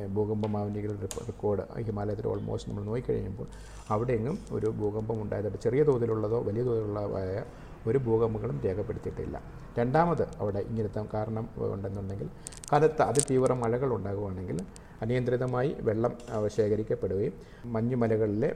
ഭൂകമ്പ 0.07 0.47
മാലിന്യങ്ങളുടെ 0.47 1.07
റെക്കോർഡ് 1.27 1.63
ഹിമാലയത്തിൽ 1.81 2.27
ഓൾമോസ്റ്റ് 2.27 2.69
നമ്മൾ 2.71 2.83
നോക്കിക്കഴിയുമ്പോൾ 2.83 3.47
അവിടെയെങ്ങും 3.91 4.39
ഒരു 4.51 4.67
ഭൂകമ്പം 4.67 5.21
ഉണ്ടായതായിട്ട് 5.21 5.57
ചെറിയ 5.63 5.83
തോതിലുള്ളതോ 5.83 6.39
വലിയ 6.39 6.63
തോതിലുള്ളതായ 6.63 7.43
ഒരു 7.87 7.97
ഭൂകമ്പങ്ങളും 7.97 8.61
രേഖപ്പെടുത്തിയിട്ടില്ല. 8.65 9.41
രണ്ടാമത് 9.79 10.23
അവിടെ 10.39 10.59
ഇങ്ങനത്തെ 10.59 11.05
കാരണം 11.13 11.49
ഉണ്ടെന്നുണ്ടെങ്കിൽ 11.57 12.29
കനത്ത 12.73 13.01
അതിതീവ്ര 13.01 13.53
മഴകൾ 13.53 13.93
ഉണ്ടാകുകയാണെങ്കിൽ 13.93 14.61
അനിയന്ത്രിതമായി 15.01 15.75
വെള്ളം 15.79 16.13
ശേഖരിക്കപ്പെടുകയും 16.47 17.33
മഞ്ഞുമലകളിലെ 17.65 18.55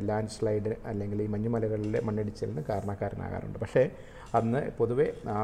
ലാൻഡ് 0.00 0.28
സ്ലൈഡ് 0.28 0.76
അല്ലെങ്കിൽ 0.86 1.22
ഈ 1.22 1.26
മഞ്ഞുമലകളിലെ 1.26 2.00
മണ്ണിടിച്ചിലിന് 2.00 2.64
കാരണക്കാരനാകാറുണ്ട്. 2.68 3.58
പക്ഷേ 3.58 3.90
അന്ന് 4.34 4.70
പൊതുവെ 4.78 5.14
ആ 5.28 5.40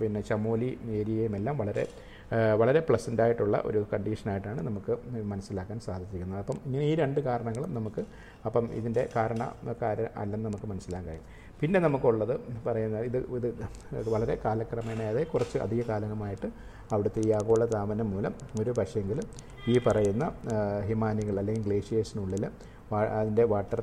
പിന്നെ 0.00 0.20
ചമോലി 0.20 0.78
ഏരിയയുമെല്ലാം 0.88 1.58
വളരെ 1.58 1.88
വളരെ 2.32 2.80
പ്ലസന്റ് 2.80 3.22
ആയിട്ടുള്ള 3.22 3.62
ഒരു 3.64 3.86
കണ്ടീഷനായിട്ടാണ് 3.92 4.62
നമുക്ക് 4.66 4.92
മനസ്സിലാക്കാൻ 5.32 5.80
സാധിച്ചിരിക്കുന്നത്. 5.80 6.38
അപ്പം 6.38 6.56
ഇങ്ങനെ 6.66 6.84
ഈ 6.84 6.94
രണ്ട് 6.94 7.20
കാരണങ്ങളും 7.20 7.74
നമുക്ക് 7.74 8.04
അപ്പം 8.46 8.68
ഇതിന്റെ 8.72 9.08
കാരണക്കാര് 9.16 10.06
അല്ലെന്ന് 10.16 10.46
നമുക്ക് 10.48 10.66
മനസ്സിലാക്കാൻ 10.66 11.08
കഴിയും. 11.08 11.26
പിന്നെ 11.60 11.80
നമുക്കുള്ളത് 11.80 12.40
പറയുന്നത് 12.66 13.04
ഇത് 13.04 13.18
ഇത് 13.36 14.08
വളരെ 14.08 14.38
കാലക്രമേണ 14.44 15.24
കുറച്ച് 15.24 15.58
അധിക 15.58 15.82
കാലമായിട്ട് 15.82 16.48
അവിടുത്തെ 16.92 17.20
ഈ 17.20 17.30
ആഗോള 17.30 17.64
താപനം 17.64 18.10
മൂലം 18.10 18.34
ഒരു 18.60 18.70
പക്ഷേങ്കിൽ 18.70 19.20
ഈ 19.68 19.78
പറയുന്ന 19.78 20.32
ഹിമാനികൾ 20.88 21.38
അല്ലെങ്കിൽ 21.38 21.64
ഗ്ലേഷ്യേഴ്സിനുള്ളിൽ 21.64 22.46
അതിന്റെ 22.92 23.44
വാട്ടർ 23.52 23.80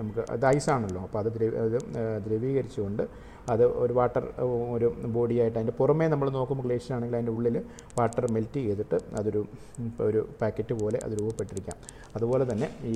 നമുക്ക് 0.00 0.22
അത് 0.34 0.44
ഐസാണല്ലോ 0.56 1.00
അപ്പോൾ 1.06 1.18
അത് 1.22 1.28
ദ്രവ 1.36 1.52
അത് 1.64 1.78
ദ്രവീകരിച്ചുകൊണ്ട് 2.26 3.02
അത് 3.52 3.62
ഒരു 3.82 3.92
വാട്ടർ 3.98 4.24
ഒരു 4.76 4.88
ബോഡിയായിട്ട് 5.14 5.56
അതിന്റെ 5.58 5.74
പുറമേ 5.78 6.06
നമ്മൾ 6.12 6.28
നോക്കുമ്പോൾ 6.36 6.64
ഗ്ലേഷ്യർ 6.66 6.92
ആണെങ്കിൽ 6.96 7.16
അതിന്റെ 7.18 7.34
ഉള്ളിൽ 7.36 7.56
വാട്ടർ 7.98 8.24
മെൽറ്റ് 8.34 8.60
ചെയ്തിട്ട് 8.66 8.96
അതൊരു 9.18 9.40
ഒരു 10.08 10.20
പാക്കറ്റ് 10.40 10.74
പോലെ 10.82 10.98
അത് 11.06 11.14
രൂപപ്പെട്ടിരിക്കാം. 11.20 11.76
അതുപോലെ 12.16 12.44
തന്നെ 12.50 12.68
ഈ 12.90 12.94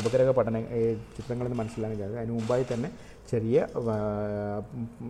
ഉപഗ്രഹ 0.00 0.30
പഠന 0.38 0.58
ചിത്രങ്ങളിൽ 1.16 1.48
നിന്ന് 1.50 1.60
മനസ്സിലാക്കാൻ 1.62 1.98
കഴിയും 2.00 2.20
അതിന് 2.22 2.34
മുമ്പായി 2.38 2.66
തന്നെ 2.72 2.90
ചെറിയ 3.30 3.56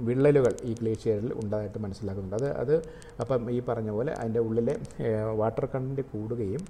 വിള്ളലുകൾ 0.06 0.52
ഈ 0.68 0.72
ഗ്ലേഷ്യറിൽ 0.80 1.32
ഉണ്ടായിട്ട് 1.42 1.78
മനസ്സിലാക്കുന്നുണ്ട്. 1.86 2.36
അത് 2.40 2.48
അത് 2.62 2.74
അപ്പം 3.22 3.50
ഈ 3.56 3.58
പറഞ്ഞ 3.70 3.90
പോലെ 3.98 4.12
അതിന്റെ 4.20 4.40
ഉള്ളിലെ 4.48 4.76
വാട്ടർ 5.42 5.66
കണ്ടന്റ് 5.74 6.04
കൂടുകയും 6.14 6.62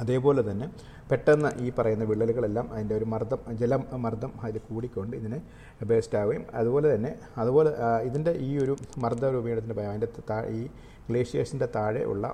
അതേപോലെ 0.00 0.42
തന്നെ 0.50 0.66
പെട്ടെന്ന് 1.10 1.50
ഈ 1.64 1.68
പറയുന്ന 1.78 2.04
വിള്ളലുകളെല്ലാം 2.04 2.66
അതിന്റെ 2.72 2.94
ഒരു 2.94 3.04
മർദ്ദം 3.04 3.40
ജലമർദ്ദം 3.60 4.32
അതിൽ 4.42 4.64
കൂടിക്കൊണ്ട് 4.68 5.14
ഇതിനെ 5.16 5.38
ബേസ്റ്റ് 5.84 6.18
ആവുകയും 6.18 6.44
അതുപോലെ 6.54 6.88
തന്നെ 6.94 7.12
അതുപോലെ 7.36 7.70
ഇതിന്റെ 8.04 8.32
ഈ 8.48 8.50
ഒരു 8.58 8.74
മർദ്ദ 8.98 9.24
രൂപീകരണത്തിന്റെ 9.26 9.78
ഭയം 9.80 9.90
അതിന്റെ 9.90 10.10
താ 10.30 10.38
ഈ 10.58 10.60
ഗ്ലേഷ്യേഴ്സിന്റെ 11.08 11.66
താഴെ 11.76 12.00
ഉള്ള 12.04 12.26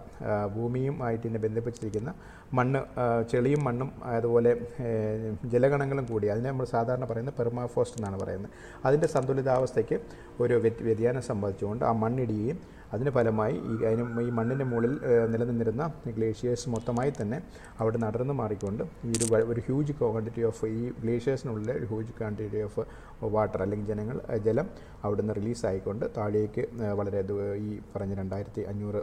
ഭൂമിയുമായിട്ട് 0.54 1.24
ഇതിനെ 1.26 1.40
ബന്ധിപ്പിച്ചിരിക്കുന്ന 1.44 2.10
മണ്ണ് 2.52 2.80
ചെളിയും 3.32 3.60
മണ്ണും 3.64 3.90
അതുപോലെ 4.12 4.52
ജലഗണങ്ങളും 5.54 6.06
കൂടി 6.12 6.26
അതിനെ 6.26 6.48
നമ്മൾ 6.50 6.68
സാധാരണ 6.76 7.04
പറയുന്നത് 7.04 7.36
പെർമാഫോസ്റ്റ് 7.40 7.98
എന്നാണ് 7.98 8.18
പറയുന്നത്. 8.22 8.52
അതിന്റെ 8.86 9.06
സന്തുലിതാവസ്ഥയ്ക്ക് 9.06 9.98
ഒരു 10.40 10.54
വ്യത് 10.54 10.82
വ്യതിയാനം 10.82 11.22
സംഭവിച്ചുകൊണ്ട് 11.22 11.84
ആ 11.84 11.92
മണ്ണിടിയുകയും 12.04 12.58
അതിന് 12.92 13.10
ഫലമായി 13.10 13.56
ഈ 13.70 13.74
അതിന് 13.86 14.04
ഈ 14.22 14.30
മണ്ണിന്റെ 14.30 14.64
മുകളിൽ 14.64 14.94
നിലനിന്നിരുന്ന 15.30 15.84
ഗ്ലേഷ്യേഴ്സ് 16.16 16.68
മൊത്തമായി 16.68 17.12
തന്നെ 17.20 17.38
അവിടെ 17.80 17.98
നടന്നു 17.98 18.34
മാറിക്കൊണ്ട് 18.34 18.82
ഈ 19.08 19.12
ഒരു 19.18 19.26
ഒരു 19.52 19.60
ഹ്യൂജ് 19.66 19.92
ക്വാണ്ടിറ്റി 19.92 20.42
ഓഫ് 20.42 20.66
ഈ 20.66 20.82
ഗ്ലേഷ്യേഴ്സിനുള്ളിൽ 21.02 21.70
ഒരു 21.70 21.84
ഹ്യൂജ് 21.84 22.14
ക്വാണ്ടിറ്റി 22.18 22.62
ഓഫ് 22.62 22.84
വാട്ടർ 23.34 23.62
അല്ലെങ്കിൽ 23.62 23.86
ജനങ്ങൾ 23.86 24.38
ജലം 24.46 24.66
അവിടുന്ന് 25.04 25.34
റിലീസായിക്കൊണ്ട് 25.34 26.04
താഴേക്ക് 26.18 26.64
വളരെ 27.00 27.20
ഈ 27.66 27.78
പറഞ്ഞ 27.96 28.14
രണ്ടായിരത്തി 28.14 28.62
അഞ്ഞൂറ് 28.72 29.00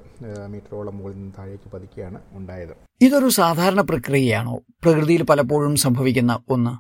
മീറ്ററോളം 0.53 0.97
മുകളിൽ 0.97 1.17
നിന്ന് 1.17 1.33
താഴേക്ക് 1.39 1.69
പതിക്കുകയാണ് 1.73 2.19
ഉണ്ടായത്. 2.31 2.73
ഇതൊരു 3.01 3.27
സാധാരണ 3.27 3.81
പ്രക്രിയയാണോ? 3.81 4.55
പ്രകൃതിയിൽ 4.83 5.23
പലപ്പോഴും 5.23 5.75
സംഭവിക്കുന്ന 5.75 6.39
ഒന്ന്? 6.49 6.73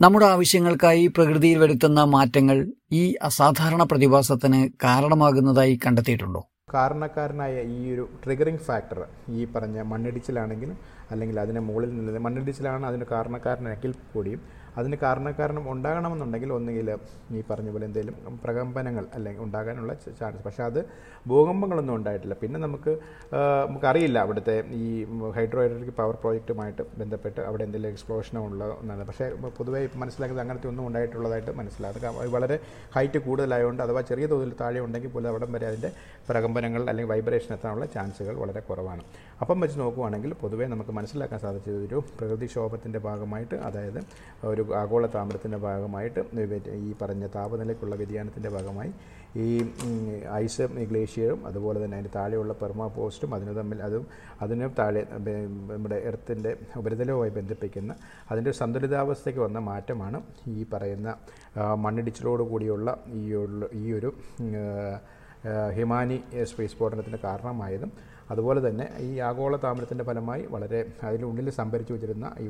നമ്മുടെ 0.00 0.26
ആവശ്യങ്ങൾക്കായി 0.26 1.06
പ്രകൃതിയിൽ 1.06 1.58
വരുത്തുന്ന 1.58 2.00
മാറ്റങ്ങൾ 2.04 2.56
ഈ 2.92 3.02
അസാധാരണ 3.22 3.82
പ്രതിഭാസത്തിന് 3.82 4.60
കാരണമാകുന്നതായി 4.84 5.78
കണ്ടെത്തിയിട്ടുണ്ടോ? 5.86 6.40
കാരണക്കാരനായ 6.72 7.54
ഈ 7.74 7.92
ഒരു 7.92 8.04
ട്രിഗറിംഗ് 8.24 8.64
ഫാക്ടർ 8.66 8.98
ഈ 9.30 9.44
പറഞ്ഞ 9.44 9.82
മണ്ണിടിച്ചിലാണെങ്കിലും 9.82 10.76
അല്ലെങ്കിൽ 11.10 11.40
അതിന് 11.40 11.60
മുകളിൽ 11.60 11.90
നിന്ന് 11.96 12.20
മണ്ണിടിച്ചിലാണ് 12.20 12.86
അതിന് 12.86 13.06
കാരണക്കാരനെങ്കിൽ 13.10 13.92
കൂടിയും 14.14 14.40
അതിന് 14.78 14.96
കാരണക്കാരണം 15.04 15.64
ഉണ്ടാകണമെന്നുണ്ടെങ്കിൽ 15.72 16.52
ഒന്നുകിൽ 16.58 16.88
ഈ 17.36 17.42
പറഞ്ഞ 17.50 17.70
പോലെ 17.74 17.86
എന്തെങ്കിലും 17.90 18.36
പ്രകമ്പനങ്ങൾ 18.44 19.04
അല്ലെങ്കിൽ 19.16 19.42
ഉണ്ടാകാനുള്ള 19.46 19.94
ചാൻസ്. 20.20 20.42
പക്ഷേ 20.46 20.62
അത് 20.70 20.80
ഭൂകമ്പങ്ങളൊന്നും 21.30 21.94
ഉണ്ടായിട്ടില്ല. 21.98 22.36
പിന്നെ 22.40 22.58
നമുക്ക് 22.64 22.92
നമുക്കറിയില്ല 23.68 24.18
അവിടുത്തെ 24.26 24.56
ഈ 24.82 24.88
ഹൈഡ്രോ 25.36 25.60
ഇലക്ട്രിക് 25.66 25.94
പവർ 26.00 26.14
പ്രോജക്റ്റുമായിട്ട് 26.22 26.82
ബന്ധപ്പെട്ട് 27.00 27.40
അവിടെ 27.48 27.62
എന്തെങ്കിലും 27.66 27.92
എക്സ്പ്ലോഷനോ 27.94 28.42
ഉള്ള 28.48 28.64
എന്നാണ് 28.82 29.04
പക്ഷേ 29.10 29.28
പൊതുവേ 29.58 29.82
മനസ്സിലാക്കുന്നത് 30.02 30.44
അങ്ങനത്തെ 30.44 30.68
ഒന്നും 30.72 30.84
ഉണ്ടായിട്ടുള്ളതായിട്ട് 30.88 31.52
മനസ്സിലാകും 31.60 32.20
അത് 32.22 32.30
വളരെ 32.36 32.58
ഹൈറ്റ് 32.96 33.18
കൂടുതലായതുകൊണ്ട് 33.26 33.82
അഥവാ 33.86 34.02
ചെറിയ 34.10 34.26
തോതിൽ 34.32 34.52
താഴെ 34.60 34.80
ഉണ്ടെങ്കിൽ 34.86 35.12
പോലും 35.14 35.28
അവിടം 35.32 35.52
വരെ 35.56 35.66
അതിന്റെ 35.70 35.92
പ്രകമ്പനങ്ങൾ 36.28 36.82
അല്ലെങ്കിൽ 36.90 37.12
വൈബ്രേഷൻ 37.12 37.52
എത്താനുള്ള 37.56 37.86
ചാൻസുകൾ 37.94 38.34
വളരെ 38.42 38.60
കുറവാണ്. 38.68 39.02
അപ്പം 39.42 39.58
വെച്ച് 39.60 39.78
നോക്കുവാണെങ്കിൽ 39.80 40.34
പൊതുവേ 40.42 40.66
നമുക്ക് 40.74 40.92
മനസ്സിലാക്കാൻ 40.98 41.40
സാധിച്ചത് 41.46 41.78
ഒരു 41.86 41.98
പ്രകൃതിക്ഷോഭത്തിന്റെ 42.18 43.00
ഭാഗമായിട്ട് 43.08 43.56
അതായത് 43.68 44.00
ഒരു 44.52 44.63
ആഗോള 44.72 45.06
താമരത്തിന്റെ 45.06 45.58
ഭാഗമായിട്ട് 45.58 46.20
ഈ 46.78 46.92
പറഞ്ഞ 47.02 47.26
താപനിലയ്ക്കുള്ള 47.34 47.94
വ്യതിയാനത്തിന്റെ 47.94 48.50
ഭാഗമായി 48.50 48.92
ഈ 49.36 49.46
ഐസ് 50.34 50.64
ഗ്ലേഷ്യറും 50.84 51.40
അതുപോലെ 51.46 51.78
തന്നെ 51.84 51.96
അതിന്റെ 51.96 52.12
താഴെയുള്ള 52.16 52.52
പെർമാ 52.52 52.86
പോസ്റ്റും 52.86 53.34
അതിന് 53.34 53.54
തമ്മിൽ 53.56 53.78
അതും 53.78 54.04
അതിന് 54.42 54.68
താഴെ 54.78 55.02
നമ്മുടെ 55.70 55.98
എർത്തിന്റെ 56.04 56.52
ഉപരിതലവുമായി 56.76 57.30
ബന്ധിപ്പിക്കുന്ന 57.30 57.92
അതിന്റെ 58.30 58.50
ഒരു 58.50 58.58
സന്തുലിതാവസ്ഥയ്ക്ക് 58.58 59.40
വന്ന 59.40 59.58
മാറ്റമാണ് 59.58 60.20
ഈ 60.48 60.64
പറയുന്ന 60.74 61.10
മണ്ണിടിച്ചിലോട് 61.76 62.44
കൂടിയുള്ള 62.50 62.98
ഈ 63.14 63.24
ഒരു 63.34 63.68
ഈ 63.74 63.86
ഒരു 63.92 64.10
ഹിമാനി 65.70 66.18
സ്പേസ് 66.44 66.72
സ്ഫോടനത്തിന് 66.72 67.18
കാരണമായതും 67.18 67.90
അതുപോലെ 68.32 68.60
തന്നെ 68.66 68.86
ഈ 69.06 69.10
ആഗോള 69.28 69.54
താമരത്തിന്റെ 69.64 70.04
ഫലമായി 70.08 70.42
വളരെ 70.54 70.80
അതിന്റെ 71.06 71.26
ഉള്ളിൽ 71.30 71.48
സംഭരിച്ചു 71.60 71.92
വെച്ചിരുന്ന 71.94 72.26
ഈ 72.44 72.46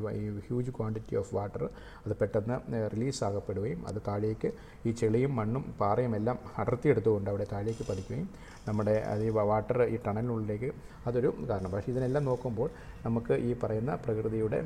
ഹ്യൂജ് 0.47 0.73
ക്വാണ്ടിറ്റി 0.77 1.15
ഓഫ് 1.21 1.33
വാട്ടർ 1.37 1.63
അത് 2.05 2.13
പെട്ടെന്ന് 2.21 2.57
റിലീസ് 2.93 3.21
ആകപ്പെടുകയും 3.27 3.81
അത് 3.89 3.99
താഴേക്ക് 4.09 4.51
ഈ 4.87 4.91
ചെളിയും 5.01 5.33
മണ്ണും 5.39 5.65
പാറയും 5.81 6.15
എല്ലാം 6.19 6.37
അടർത്തിയെടുത്തുകൊണ്ട് 6.63 7.29
അവിടെ 7.31 7.47
താഴേക്ക് 7.53 7.85
പതിക്കുകയും 7.89 8.27
നമ്മുടെ 8.67 8.95
അത് 9.13 9.23
ഈ 9.29 9.31
വാട്ടർ 9.51 9.79
ഈ 9.93 9.97
ടണലിനുള്ളിലേക്ക് 10.05 10.69
അതൊരു 11.07 11.29
കാരണം. 11.49 11.69
പക്ഷേ 11.73 11.89
ഇതിനെല്ലാം 11.93 12.23
നോക്കുമ്പോൾ 12.29 12.69
നമുക്ക് 13.05 13.33
ഈ 13.47 13.51
പറയുന്ന 13.63 13.91
പ്രകൃതിയുടെ 14.05 14.59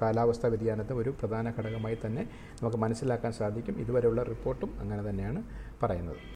കാലാവസ്ഥാ 0.00 0.48
വ്യതിയാനത്തെ 0.54 0.94
ഒരു 1.02 1.12
പ്രധാന 1.20 1.52
ഘടകമായി 1.58 1.98
തന്നെ 2.06 2.24
നമുക്ക് 2.62 2.80
മനസ്സിലാക്കാൻ 2.86 3.34
സാധിക്കും. 3.42 3.76
ഇതുവരെയുള്ള 3.84 4.24
റിപ്പോർട്ടും 4.32 4.72
അങ്ങനെ 4.84 5.04
തന്നെയാണ് 5.10 5.42
പറയുന്നത്. 5.82 6.35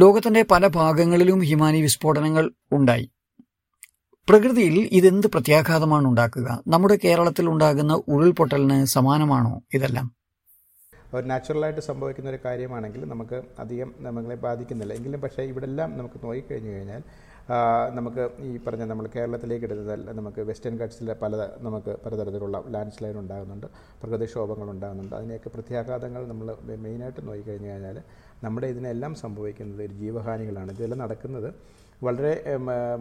ലോകത്തിന്റെ 0.00 0.40
പല 0.50 0.64
ഭാഗങ്ങളിലും 0.78 1.40
ഹിമാനി 1.48 1.78
വിസ്ഫോടനങ്ങൾ 1.82 2.44
ഉണ്ടായി. 2.76 3.06
പ്രകൃതിയിൽ 4.28 4.76
ഇതെന്ത് 4.98 5.26
പ്രത്യാഘാതമാണ് 5.34 6.06
ഉണ്ടാക്കുക? 6.08 6.48
നമ്മുടെ 6.72 6.96
കേരളത്തിൽ 7.04 7.46
ഉണ്ടാകുന്ന 7.52 7.92
ഉരുൾപൊട്ടലിന് 8.14 8.78
സമാനമാണോ 8.94 9.54
ഇതെല്ലാം? 9.74 10.06
ഒരു 11.14 11.24
നാച്ചുറലായിട്ട് 11.30 11.82
സംഭവിക്കുന്ന 11.88 12.28
ഒരു 12.30 12.40
കാര്യമാണെങ്കിൽ 12.44 13.02
നമുക്ക് 13.12 13.38
അധികം 13.62 13.90
നമ്മളെ 14.06 14.36
ബാധിക്കുന്നില്ല. 14.46 14.92
എങ്കിലും 14.98 15.20
പക്ഷേ 15.24 15.42
ഇവിടെ 15.52 15.66
നമുക്ക് 15.70 15.88
നമുക്ക് 16.00 16.18
നോക്കിക്കഴിഞ്ഞു 16.24 16.72
കഴിഞ്ഞാൽ 16.74 17.02
നമുക്ക് 17.98 18.22
ഈ 18.46 18.50
പറഞ്ഞ 18.64 18.84
നമ്മൾ 18.90 19.04
കേരളത്തിലേക്ക് 19.14 19.66
എടുത്താൽ 19.66 20.00
നമുക്ക് 20.18 20.40
വെസ്റ്റേൺ 20.48 20.74
ഘട്ട്സിലെ 20.80 21.14
പല 21.22 21.36
നമുക്ക് 21.66 21.92
പലതരത്തിലുള്ള 22.04 22.56
ലാൻഡ് 22.74 22.94
സ്ലൈഡ് 22.96 23.18
ഉണ്ടാകുന്നുണ്ട് 23.22 23.66
പ്രകൃതിക്ഷോഭങ്ങൾ 24.00 24.68
ഉണ്ടാകുന്നുണ്ട്. 24.74 25.14
അതിനെയൊക്കെ 25.16 25.50
പ്രത്യാഘാതങ്ങൾ 25.54 26.22
നമ്മൾ 26.32 26.48
മെയിനായിട്ട് 26.86 27.22
നോക്കിക്കഴിഞ്ഞു 27.28 27.70
കഴിഞ്ഞാൽ 27.72 27.98
നമ്മുടെ 28.44 28.66
ഇതിനെല്ലാം 28.74 29.12
സംഭവിക്കുന്നത് 29.24 29.82
ഒരു 29.88 29.94
ജീവഹാനികളാണ്. 30.02 30.70
ഇതെല്ലാം 30.76 31.00
നടക്കുന്നത് 31.04 31.50
വളരെ 32.06 32.32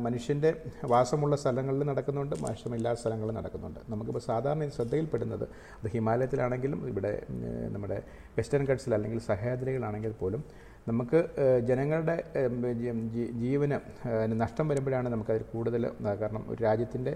മനുഷ്യന്റെ 0.06 0.50
വാസമുള്ള 0.92 1.36
സ്ഥലങ്ങളിൽ 1.42 1.84
നടക്കുന്നുണ്ട് 1.90 2.36
മാഷമില്ലാത്ത 2.46 3.00
സ്ഥലങ്ങളിൽ 3.02 3.36
നടക്കുന്നുണ്ട്. 3.40 3.80
നമുക്കിപ്പോൾ 3.92 4.24
സാധാരണ 4.30 4.70
ശ്രദ്ധയിൽപ്പെടുന്നത് 4.78 5.46
അത് 5.80 5.88
ഹിമാലയത്തിലാണെങ്കിലും 5.96 6.80
ഇവിടെ 6.92 7.12
നമ്മുടെ 7.76 7.98
വെസ്റ്റേൺ 8.38 8.64
ഘട്ട്സിൽ 8.70 8.96
അല്ലെങ്കിൽ 8.98 9.22
സഹയാദ്രികളാണെങ്കിൽ 9.30 10.16
പോലും 10.22 10.44
നമുക്ക് 10.90 11.20
ജനങ്ങളുടെ 11.70 12.16
ജീവന് 13.44 13.78
നഷ്ടം 14.44 14.66
വരുമ്പോഴാണ് 14.72 15.08
നമുക്കതിൽ 15.16 15.46
കൂടുതൽ 15.54 15.84
കാരണം 16.22 16.44
ഒരു 16.52 16.60
രാജ്യത്തിന്റെ 16.68 17.14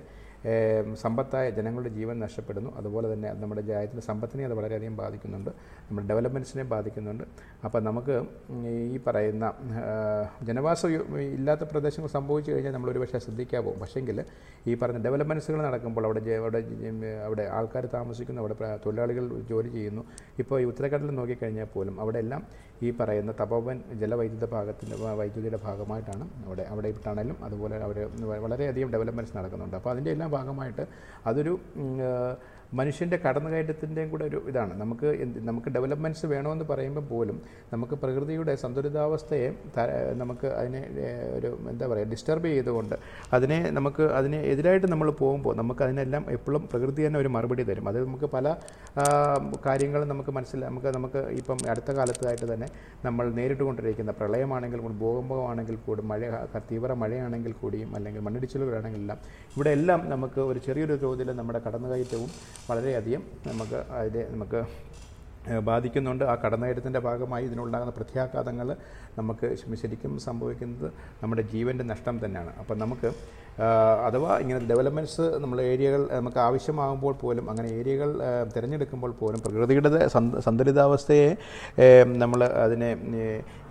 സമ്പത്തായ 1.04 1.50
ജനങ്ങളുടെ 1.50 1.90
ജീവൻ 1.90 2.20
നഷ്ടപ്പെടുന്നു. 2.20 2.70
അതുപോലെ 2.78 3.14
തന്നെ 3.14 3.34
നമ്മുടെ 3.34 3.62
രാജ്യത്തിന്റെ 3.62 4.06
സമ്പത്തിനെ 4.08 4.46
അത് 4.46 4.54
വളരെയധികം 4.54 4.96
ബാധിക്കുന്നുണ്ട്. 4.98 5.50
നമ്മുടെ 5.90 6.08
ഡെവലപ്മെന്റ്സിനെ 6.08 6.64
ബാധിക്കുന്നുണ്ട്. 6.64 7.24
അപ്പോൾ 7.66 7.82
നമുക്ക് 7.84 8.16
ഈ 8.94 9.00
പറയുന്ന 9.08 9.54
ജനവാസ 10.50 10.86
ഇല്ലാത്ത 11.38 11.64
പ്രദേശങ്ങൾ 11.64 12.10
സംഭവിച്ചു 12.10 12.52
കഴിഞ്ഞാൽ 12.52 12.74
നമ്മൾ 12.74 12.92
ഒരുപക്ഷെ 12.92 13.20
പോകും 13.68 13.80
പക്ഷേങ്കിൽ 13.80 14.18
ഈ 14.68 14.76
പറഞ്ഞ 14.76 15.00
ഡെവലപ്മെന്റ്സുകൾ 15.04 15.62
നടക്കുമ്പോൾ 15.68 16.06
അവിടെ 16.06 16.22
അവിടെ 16.40 16.62
അവിടെ 17.28 17.44
ആൾക്കാർ 17.58 17.86
താമസിക്കുന്നു 17.94 18.42
അവിടെ 18.42 18.56
തൊഴിലാളികൾ 18.86 19.26
ജോലി 19.50 19.70
ചെയ്യുന്നു. 19.70 20.06
ഇപ്പോൾ 20.40 20.62
ഈ 20.62 20.66
ഉത്തരക്കടലിൽ 20.66 21.16
നോക്കിക്കഴിഞ്ഞാൽ 21.16 21.70
പോലും 21.74 22.02
അവിടെ 22.02 22.20
എല്ലാം 22.20 22.44
ഈ 22.86 22.90
പറയുന്ന 23.00 23.32
തപോവൻ 23.42 23.78
ജലവൈദ്യുത 24.02 24.46
ഭാഗത്തിന്റെ 24.54 24.96
വൈദ്യുതിയുടെ 25.20 25.60
ഭാഗമായിട്ടാണ് 25.66 26.26
അവിടെ 26.46 26.64
അവിടെ 26.72 26.90
ടണലും 27.06 27.38
അതുപോലെ 27.48 27.76
അവർ 27.88 27.98
വളരെയധികം 28.46 28.90
ഡെവലപ്മെന്റ്സ് 28.96 29.36
നടക്കുന്നുണ്ട്. 29.38 29.76
അപ്പോൾ 29.80 29.92
അതിന്റെ 29.94 30.12
എല്ലാം 30.16 30.32
ഭാഗമായിട്ട് 30.38 30.86
അതൊരു 31.32 31.54
മനുഷ്യന്റെ 32.80 33.18
കടന്നുകയറ്റത്തിന്റെയും 33.26 34.10
കൂടെ 34.14 34.26
ഒരു 34.30 34.40
ഇതാണ്. 34.50 34.74
നമുക്ക് 34.82 35.08
നമുക്ക് 35.50 35.70
ഡെവലപ്മെന്റ്സ് 35.76 36.26
വേണമെന്ന് 36.34 36.66
പറയുമ്പോൾ 36.72 37.06
പോലും 37.12 37.38
നമുക്ക് 37.74 37.96
പ്രകൃതിയുടെ 38.04 38.54
സന്തുലിതാവസ്ഥയെ 38.64 39.50
നമുക്ക് 40.22 40.48
അതിനെ 40.60 40.82
ഒരു 41.38 41.50
എന്താ 41.72 41.86
പറയുക 41.92 42.10
ഡിസ്റ്റർബ് 42.14 42.48
ചെയ്തുകൊണ്ട് 42.56 42.96
അതിനെ 43.38 43.60
നമുക്ക് 43.78 44.06
അതിനെ 44.20 44.40
എതിരായിട്ട് 44.54 44.88
നമ്മൾ 44.94 45.10
പോകുമ്പോൾ 45.22 45.56
നമുക്ക് 45.62 45.84
അതിനെല്ലാം 45.88 46.24
എപ്പോഴും 46.38 46.64
പ്രകൃതി 46.72 47.02
തന്നെ 47.08 47.20
ഒരു 47.24 47.30
മറുപടി 47.36 47.66
തരും. 47.70 47.88
അത് 47.92 48.00
നമുക്ക് 48.06 48.30
പല 48.36 48.48
കാര്യങ്ങളും 49.68 50.08
നമുക്ക് 50.14 50.32
മനസ്സിലാ 50.38 50.66
നമുക്ക് 50.72 50.90
നമുക്ക് 50.98 51.20
ഇപ്പം 51.42 51.58
അടുത്ത 51.74 51.92
കാലത്തായിട്ട് 51.98 52.48
തന്നെ 52.54 52.68
നമ്മൾ 53.06 53.26
നേരിട്ട് 53.40 53.64
കൊണ്ടിരിക്കുന്ന 53.68 54.12
പ്രളയമാണെങ്കിൽ 54.20 54.80
ഭൂകമ്പമാണെങ്കിൽ 55.04 55.76
കൂടി 55.86 56.02
മഴ 56.12 56.22
തീവ്ര 56.70 56.92
മഴയാണെങ്കിൽ 57.02 57.54
കൂടിയും 57.62 57.90
അല്ലെങ്കിൽ 57.98 58.22
മണ്ണിടിച്ചിലുകളാണെങ്കിലെല്ലാം 58.28 59.20
ഇവിടെ 59.56 59.72
എല്ലാം 59.78 60.02
നമുക്ക് 60.14 60.42
ഒരു 60.52 60.60
ചെറിയൊരു 60.66 60.96
തോതിൽ 61.04 61.30
നമ്മുടെ 61.40 61.60
കടന്നുകയറ്റവും 61.66 62.30
വളരെയധികം 62.72 63.24
നമുക്ക് 63.50 63.80
അതിനെ 64.00 64.24
നമുക്ക് 64.36 64.62
ബാധിക്കുന്നുണ്ട്. 65.68 66.24
ആ 66.32 66.34
കടന്നുകയറ്റത്തിന്റെ 66.42 67.00
ഭാഗമായി 67.06 67.44
ഇതിനുണ്ടാകുന്ന 67.48 67.94
പ്രത്യാഘാതങ്ങൾ 68.00 68.68
നമുക്ക് 69.20 69.48
ശരിക്കും 69.82 70.14
സംഭവിക്കുന്നത് 70.26 70.88
നമ്മുടെ 71.22 71.44
ജീവന്റെ 71.54 71.86
നഷ്ടം 71.92 72.16
തന്നെയാണ്. 72.26 72.52
അപ്പം 72.62 72.78
നമുക്ക് 72.84 73.10
അഥവാ 74.04 74.32
ഇങ്ങനെ 74.40 74.60
ഡെവലപ്മെന്റ്സ് 74.68 75.26
നമ്മൾ 75.40 75.58
ഏരിയകൾ 75.66 76.02
നമുക്ക് 76.14 76.40
ആവശ്യമാകുമ്പോൾ 76.40 77.14
പോലും 77.20 77.46
അങ്ങനെ 77.50 77.70
ഏരിയകൾ 77.74 78.10
തിരഞ്ഞെടുക്കുമ്പോൾ 78.54 79.12
പോലും 79.20 79.40
പ്രകൃതിയുടെ 79.44 79.90
സന്ത- 80.14 80.42
സന്തുലിതാവസ്ഥയെ 80.46 81.28
നമ്മൾ 82.18 82.42
അതിനെ 82.64 82.90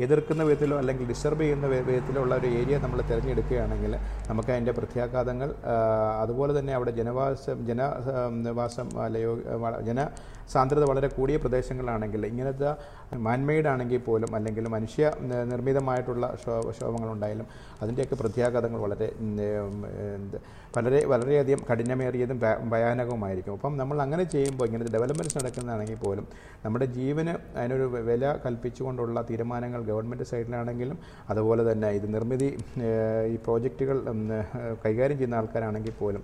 എതിർക്കുന്ന 0.01 0.43
വിധത്തിലോ 0.45 0.77
അല്ലെങ്കിൽ 0.81 1.09
ഡിസ്റ്റർബ് 1.11 1.43
ചെയ്യുന്ന 1.43 1.67
വിധത്തിലോ 1.87 2.21
ഉള്ള 2.23 2.35
ഒരു 2.41 2.51
ഏരിയ 2.59 2.79
നമ്മൾ 2.83 3.01
തിരഞ്ഞെടുക്കുകയാണെങ്കിൽ 3.11 3.95
നമുക്ക് 4.29 4.51
അതിന്റെ 4.51 4.75
പ്രത്യാഘാതങ്ങൾ 4.79 5.49
അതുപോലെ 6.23 6.55
തന്നെ 6.59 6.75
അവിടെ 6.75 6.95
ജനവാസം 7.01 7.59
ജനവാസം 7.69 8.89
അല്ലയോ 9.05 9.33
ജന 9.89 10.01
സാന്ദ്രത 10.51 10.85
വളരെ 10.89 11.09
കൂടിയ 11.11 11.37
പ്രദേശങ്ങളാണെങ്കിൽ 11.43 12.23
ഇങ്ങനത്തെ 12.27 12.71
മാൻമെയ്ഡ് 13.21 13.69
ആണെങ്കിൽ 13.71 14.01
പോലും 14.05 14.31
അല്ലെങ്കിൽ 14.37 14.65
മനുഷ്യ 14.75 15.05
നിർമ്മിതമായിട്ടുള്ള 15.51 16.25
ശോഭങ്ങളുണ്ടായാലും 16.79 17.47
അതിന്റെയൊക്കെ 17.81 18.17
പ്രത്യാഘാതങ്ങൾ 18.21 18.81
വളരെ 18.85 19.09
വളരെ 20.75 20.99
വളരെയധികം 21.11 21.61
കഠിനമേറിയതും 21.69 22.39
ഭയാനകവുമായിരിക്കും. 22.73 23.55
അപ്പം 23.57 23.73
നമ്മൾ 23.81 23.97
അങ്ങനെ 24.05 24.25
ചെയ്യുമ്പോൾ 24.35 24.67
ഇങ്ങനെ 24.69 24.93
ഡെവലപ്മെന്റ്സ് 24.93 25.39
നടക്കുന്നതാണെങ്കിൽ 25.39 25.99
പോലും 26.03 26.27
നമ്മുടെ 26.65 26.87
ജീവന് 26.97 27.33
അതിനൊരു 27.57 27.87
വില 28.09 28.25
കൽപ്പിച്ചുകൊണ്ടുള്ള 28.45 29.21
തീരുമാനങ്ങൾ 29.31 29.81
ഗവൺമെന്റ് 29.89 30.27
സൈഡിലാണെങ്കിലും 30.31 30.99
അതുപോലെ 31.31 31.65
തന്നെ 31.71 31.91
ഇത് 31.99 32.07
നിർമ്മിതി 32.15 32.51
ഈ 33.33 33.39
പ്രോജക്റ്റുകൾ 33.47 33.99
കൈകാര്യം 34.85 35.19
ചെയ്യുന്ന 35.19 35.41
ആൾക്കാരാണെങ്കിൽ 35.41 35.95
പോലും 36.01 36.23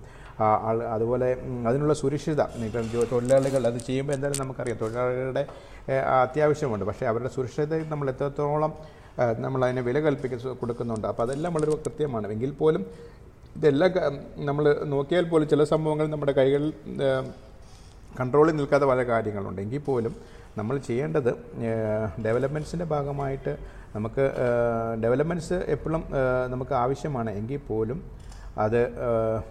അതുപോലെ 0.91 1.27
അതിനുള്ള 1.67 1.93
സുരക്ഷിത 1.99 2.41
തൊഴിലാളികൾ 3.11 3.63
അത് 3.69 3.79
ചെയ്യുമ്പോൾ 3.87 4.15
എന്തായാലും 4.15 4.41
നമുക്കറിയാം 4.43 4.79
തൊഴിലാളികളുടെ 4.81 5.43
ഏഹ്, 5.87 6.05
അത്യാവശ്യമുണ്ട് 6.77 6.85
പക്ഷേ 6.89 7.05
അവരുടെ 7.11 7.29
സുരക്ഷിതയെ 7.35 7.83
നമ്മൾ 7.93 8.07
എത്രത്തോളം 8.13 8.71
നമ്മൾ 9.43 9.59
അതിനെ 9.65 9.81
വില 9.87 9.97
കൽപ്പിക്ക 10.05 10.35
കൊടുക്കുന്നുണ്ട്. 10.61 11.07
അപ്പോൾ 11.11 11.23
അതെല്ലാം 11.25 11.51
വളരെ 11.55 11.71
കൃത്യമാണ്. 11.85 12.25
എങ്കിൽ 12.35 12.51
പോലും 12.61 12.81
ഇതെല്ലാം 13.57 13.91
നമ്മൾ 14.47 14.63
നോക്കിയാൽ 14.93 15.25
പോലും 15.29 15.47
ചില 15.53 15.61
സംഭവങ്ങൾ 15.73 16.05
നമ്മുടെ 16.13 16.33
കൈകളിൽ 16.39 16.71
കൺട്രോളിൽ 18.19 18.53
നിൽക്കാത്ത 18.59 18.85
പല 18.91 19.01
കാര്യങ്ങളുണ്ട്. 19.11 19.59
എങ്കിൽ 19.65 19.81
പോലും 19.89 20.13
നമ്മൾ 20.59 20.75
ചെയ്യേണ്ടത് 20.89 21.31
ഡെവലപ്മെന്റ്സിന്റെ 22.25 22.85
ഭാഗമായിട്ട് 22.93 23.53
നമുക്ക് 23.95 24.23
ഡെവലപ്മെന്റ്സ് 25.03 25.57
എപ്പോഴും 25.75 26.03
നമുക്ക് 26.53 26.73
ആവശ്യമാണ്. 26.83 27.31
എങ്കിൽ 27.39 27.61
പോലും 27.71 27.99
അത് 28.57 28.79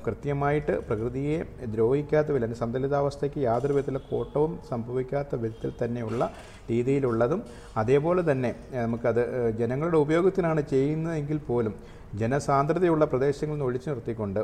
കൃത്യമായിട്ട് 0.04 0.74
പ്രകൃതിയെ 0.88 1.38
ദ്രോഹിക്കാത്ത 1.66 2.26
വിധം 2.26 2.38
അല്ലെങ്കിൽ 2.38 2.60
സന്തുലിതാവസ്ഥയ്ക്ക് 2.60 3.40
യാതൊരു 3.40 3.74
വിധത്തിലുള്ള 3.74 4.04
കോട്ടവും 4.10 4.52
സംഭവിക്കാത്ത 4.68 5.34
വിധത്തിൽ 5.34 5.72
തന്നെയുള്ള 5.82 6.22
രീതിയിലുള്ളതും 6.70 7.40
അതേപോലെ 7.76 8.22
തന്നെ 8.30 8.50
നമുക്കത് 8.76 9.22
ജനങ്ങളുടെ 9.58 9.96
ഉപയോഗത്തിനാണ് 9.96 10.62
ചെയ്യുന്നതെങ്കിൽ 10.70 11.40
പോലും 11.46 11.74
ജനസാന്ദ്രതയുള്ള 12.20 13.04
പ്രദേശങ്ങളിൽ 13.12 13.56
നിന്ന് 13.56 13.66
ഒഴിച്ചു 13.68 13.88
നിർത്തിക്കൊണ്ട് 13.90 14.40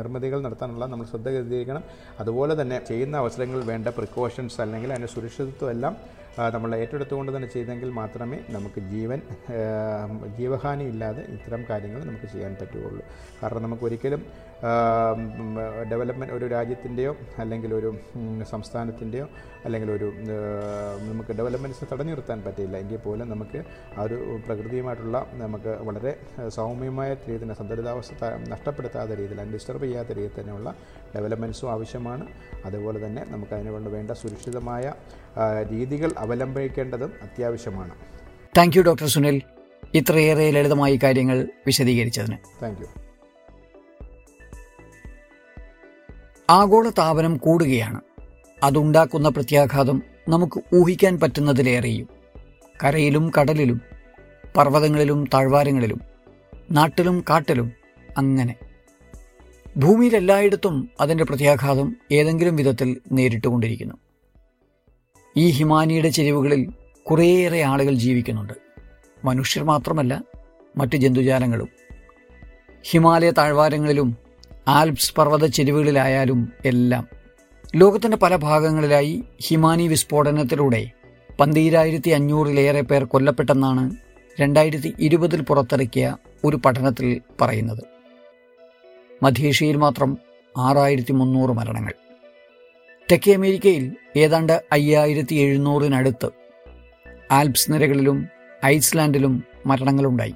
നിർമ്മിതികൾ 0.00 0.38
നടത്താനുള്ള 0.46 0.84
നമ്മൾ 0.92 1.06
ശ്രദ്ധ 1.12 1.28
കേന്ദ്രീകരിക്കണം. 1.36 1.84
അതുപോലെ 2.22 2.54
തന്നെ 2.60 2.78
ചെയ്യുന്ന 2.90 3.16
അവസരങ്ങളിൽ 3.22 3.64
വേണ്ട 3.72 3.88
പ്രിക്കോഷൻസ് 3.98 4.60
അല്ലെങ്കിൽ 4.66 4.92
അതിന്റെ 4.94 5.10
സുരക്ഷിതത്വം 5.16 5.70
എല്ലാം 5.74 5.94
നമ്മൾ 6.54 6.70
ഏറ്റെടുത്തുകൊണ്ട് 6.80 7.30
തന്നെ 7.34 7.48
ചെയ്തെങ്കിൽ 7.54 7.90
മാത്രമേ 7.98 8.38
നമുക്ക് 8.54 8.80
ജീവൻ 8.92 9.20
ജീവഹാനി 10.38 10.84
ഇല്ലാതെ 10.92 11.22
ഇത്തരം 11.34 11.62
കാര്യങ്ങൾ 11.70 12.00
നമുക്ക് 12.08 12.28
ചെയ്യാൻ 12.32 12.52
പറ്റുകയുള്ളൂ. 12.60 13.02
കാരണം 13.40 13.62
നമുക്ക് 13.66 13.84
ഒരിക്കലും 13.88 14.22
ഡെവലപ്മെന്റ് 15.90 16.34
ഒരു 16.34 16.46
രാജ്യത്തിന്റെയോ 16.46 17.16
അല്ലെങ്കിൽ 17.38 17.74
ഒരു 17.74 17.94
സംസ്ഥാനത്തിന്റെയോ 18.50 19.28
അല്ലെങ്കിൽ 19.64 19.90
ഒരു 19.90 20.12
നമുക്ക് 21.08 21.32
ഡെവലപ്മെന്റ്സ് 21.32 21.84
തടഞ്ഞു 21.92 22.10
നിർത്താൻ 22.10 22.42
പറ്റില്ല. 22.42 22.76
എങ്കിൽ 22.76 22.96
പോലും 22.96 23.28
നമുക്ക് 23.30 23.64
ആ 23.98 24.02
ഒരു 24.02 24.38
പ്രകൃതിയുമായിട്ടുള്ള 24.46 25.26
നമുക്ക് 25.32 25.68
വളരെ 25.88 26.16
സൗമ്യമായ 26.48 27.14
രീതിയിൽ 27.14 27.42
തന്നെ 27.42 27.54
സന്തുലിതാവസ്ഥ 27.54 28.24
നഷ്ടപ്പെടുത്താത്ത 28.48 29.10
രീതിയിൽ 29.10 29.40
അതിന് 29.40 29.52
ഡിസ്റ്റർബ് 29.52 29.84
ചെയ്യാത്ത 29.84 30.08
രീതിയിൽ 30.08 30.40
തന്നെയുള്ള 30.40 30.74
ഡെവലപ്മെന്റ്സും 31.16 31.70
ആവശ്യമാണ്. 31.70 32.26
അതുപോലെ 32.64 33.06
തന്നെ 33.06 33.24
നമുക്ക് 33.28 33.52
അതിനുകൊണ്ട് 33.52 33.90
വേണ്ട 33.90 34.10
സുരക്ഷിതമായ 34.10 34.92
രീതികൾ 35.70 36.12
അവലംബിക്കേണ്ടതും 36.18 37.12
അത്യാവശ്യമാണ്. 37.22 37.94
താങ്ക് 38.56 38.76
യു 38.76 38.82
ഡോക്ടർ 38.82 39.06
സുനിൽ 39.06 39.42
ഇത്രയേറെ 39.94 40.50
ലളിതമായി 40.50 40.98
കാര്യങ്ങൾ 41.02 41.48
വിശദീകരിച്ചതിന്. 41.66 42.38
താങ്ക് 42.62 42.80
യു 42.82 43.03
ആഗോള 46.50 46.88
താപനം 46.88 47.36
കൂടുകയാണ്. 47.36 48.00
അതുണ്ടാക്കുന്ന 48.62 49.28
പ്രത്യാഘാതം 49.28 50.02
നമുക്ക് 50.28 50.76
ഊഹിക്കാൻ 50.76 51.20
പറ്റുന്നതിലേറെയും. 51.20 52.08
കരയിലും 52.84 53.32
കടലിലും 53.40 53.80
പർവതങ്ങളിലും 54.56 55.24
താഴ്വാരങ്ങളിലും 55.34 56.00
നാട്ടിലും 56.70 57.24
കാട്ടിലും 57.30 57.72
അങ്ങനെ. 58.18 58.54
ഭൂമിയിൽ 59.76 60.16
എല്ലായിടത്തും 60.16 60.90
അതിന്റെ 61.00 61.24
പ്രത്യാഘാതം 61.24 61.96
ഏതെങ്കിലും 62.12 62.56
വിധത്തിൽ 62.56 63.00
നേരിട്ടുകൊണ്ടിരിക്കുന്നു. 63.12 63.94
ഈ 65.36 65.50
ഹിമാനിയുടെ 65.50 66.08
ചെരിവുകളിൽ 66.08 66.72
കുറേയേറെ 67.02 67.62
ആളുകൾ 67.62 67.94
ജീവിക്കുന്നുണ്ട്. 67.94 68.52
മനുഷ്യർ 69.24 69.64
മാത്രമല്ല 69.64 70.22
മറ്റ് 70.76 70.96
ജന്തുജാലങ്ങളും. 70.96 71.68
ഹിമാലയ 72.82 73.30
താഴ്വാരങ്ങളിലും 73.30 74.23
ആൽപ്സ് 74.68 75.14
പർവത 75.14 75.46
ചെരുവുകളിലായാലും 75.46 76.52
എല്ലാം. 76.64 77.08
ലോകത്തിന്റെ 77.76 78.16
പല 78.16 78.36
ഭാഗങ്ങളിലായി 78.36 79.24
ഹിമാനി 79.46 79.88
വിസ്ഫോടനത്തിലൂടെ 79.88 80.90
പന്തീരായിരത്തി 81.40 82.10
അഞ്ഞൂറിലേറെ 82.10 82.80
പേർ 82.80 83.04
കൊല്ലപ്പെട്ടെന്നാണ് 83.04 83.96
രണ്ടായിരത്തി 84.40 84.94
ഇരുപതിൽ 84.98 85.40
പുറത്തിറക്കിയ 85.40 86.16
ഒരു 86.44 86.56
പഠനത്തിൽ 86.56 87.20
പറയുന്നത്. 87.40 87.84
മധ്യേഷ്യയിൽ 89.22 89.76
മാത്രം 89.76 90.18
ആറായിരത്തി 90.58 91.12
മുന്നൂറ് 91.12 91.50
മരണങ്ങൾ. 91.50 91.92
തെക്കേ 93.12 93.34
അമേരിക്കയിൽ 93.34 93.96
ഏതാണ്ട് 94.16 94.64
അയ്യായിരത്തി 94.72 95.34
എഴുന്നൂറിനടുത്ത് 95.34 96.28
ആൽപ്സ് 97.30 97.72
നിരകളിലും 97.72 98.28
ഐസ്ലാൻഡിലും 98.64 99.44
മരണങ്ങളുണ്ടായി. 99.66 100.34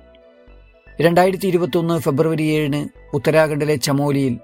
രണ്ടായിരത്തി 1.00 1.46
ഇരുപത്തൊന്ന് 1.46 1.98
ഫെബ്രുവരി 1.98 2.42
ഏഴിന് 2.42 2.88
ഉത്തരാഖണ്ഡിലെ 3.14 3.74
ചമോലിയിൽ 3.74 4.38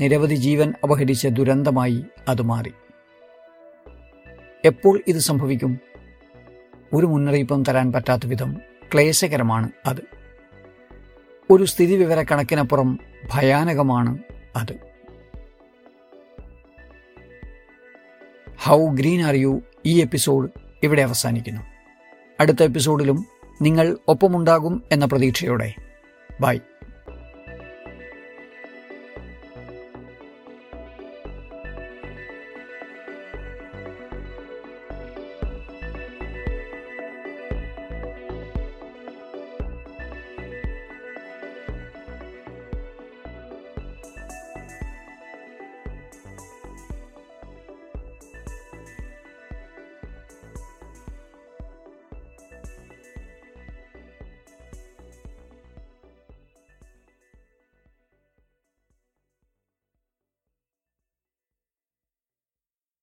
നിരവധി 0.00 0.34
ജീവൻ 0.34 0.74
അപഹരിച്ച 0.84 1.26
ദുരന്തമായി 1.26 2.04
അത് 2.28 2.42
മാറി. 2.42 2.72
എപ്പോൾ 4.64 5.00
ഇത് 5.06 5.16
സംഭവിക്കും? 5.16 5.78
ഒരു 6.94 7.06
മുന്നറിയിപ്പും 7.06 7.62
തരാൻ 7.62 7.92
പറ്റാത്ത 7.92 8.22
വിധം 8.26 8.56
ക്ലേശകരമാണ് 8.94 9.70
അത്. 9.86 10.02
ഒരു 11.50 11.64
സ്ഥിതിവിവര 11.64 12.22
കണക്കിനപ്പുറം 12.22 12.98
ഭയാനകമാണ് 13.32 14.18
അത്. 14.56 14.74
ഹൗ 18.62 18.86
ഗ്രീൻ 18.86 19.22
ആർ 19.22 19.34
യു 19.34 19.60
ഈ 19.86 20.00
എപ്പിസോഡ് 20.00 20.50
ഇവിടെ 20.82 21.02
അവസാനിക്കുന്നു. 21.02 21.60
അടുത്ത 22.40 22.62
എപ്പിസോഡിലും 22.62 23.26
നിങ്ങൾ 23.62 23.96
ഒപ്പമുണ്ടാകും 24.08 24.82
എന്ന 24.92 25.04
പ്രതീക്ഷയോടെ. 25.04 25.74
Bye. 26.42 26.60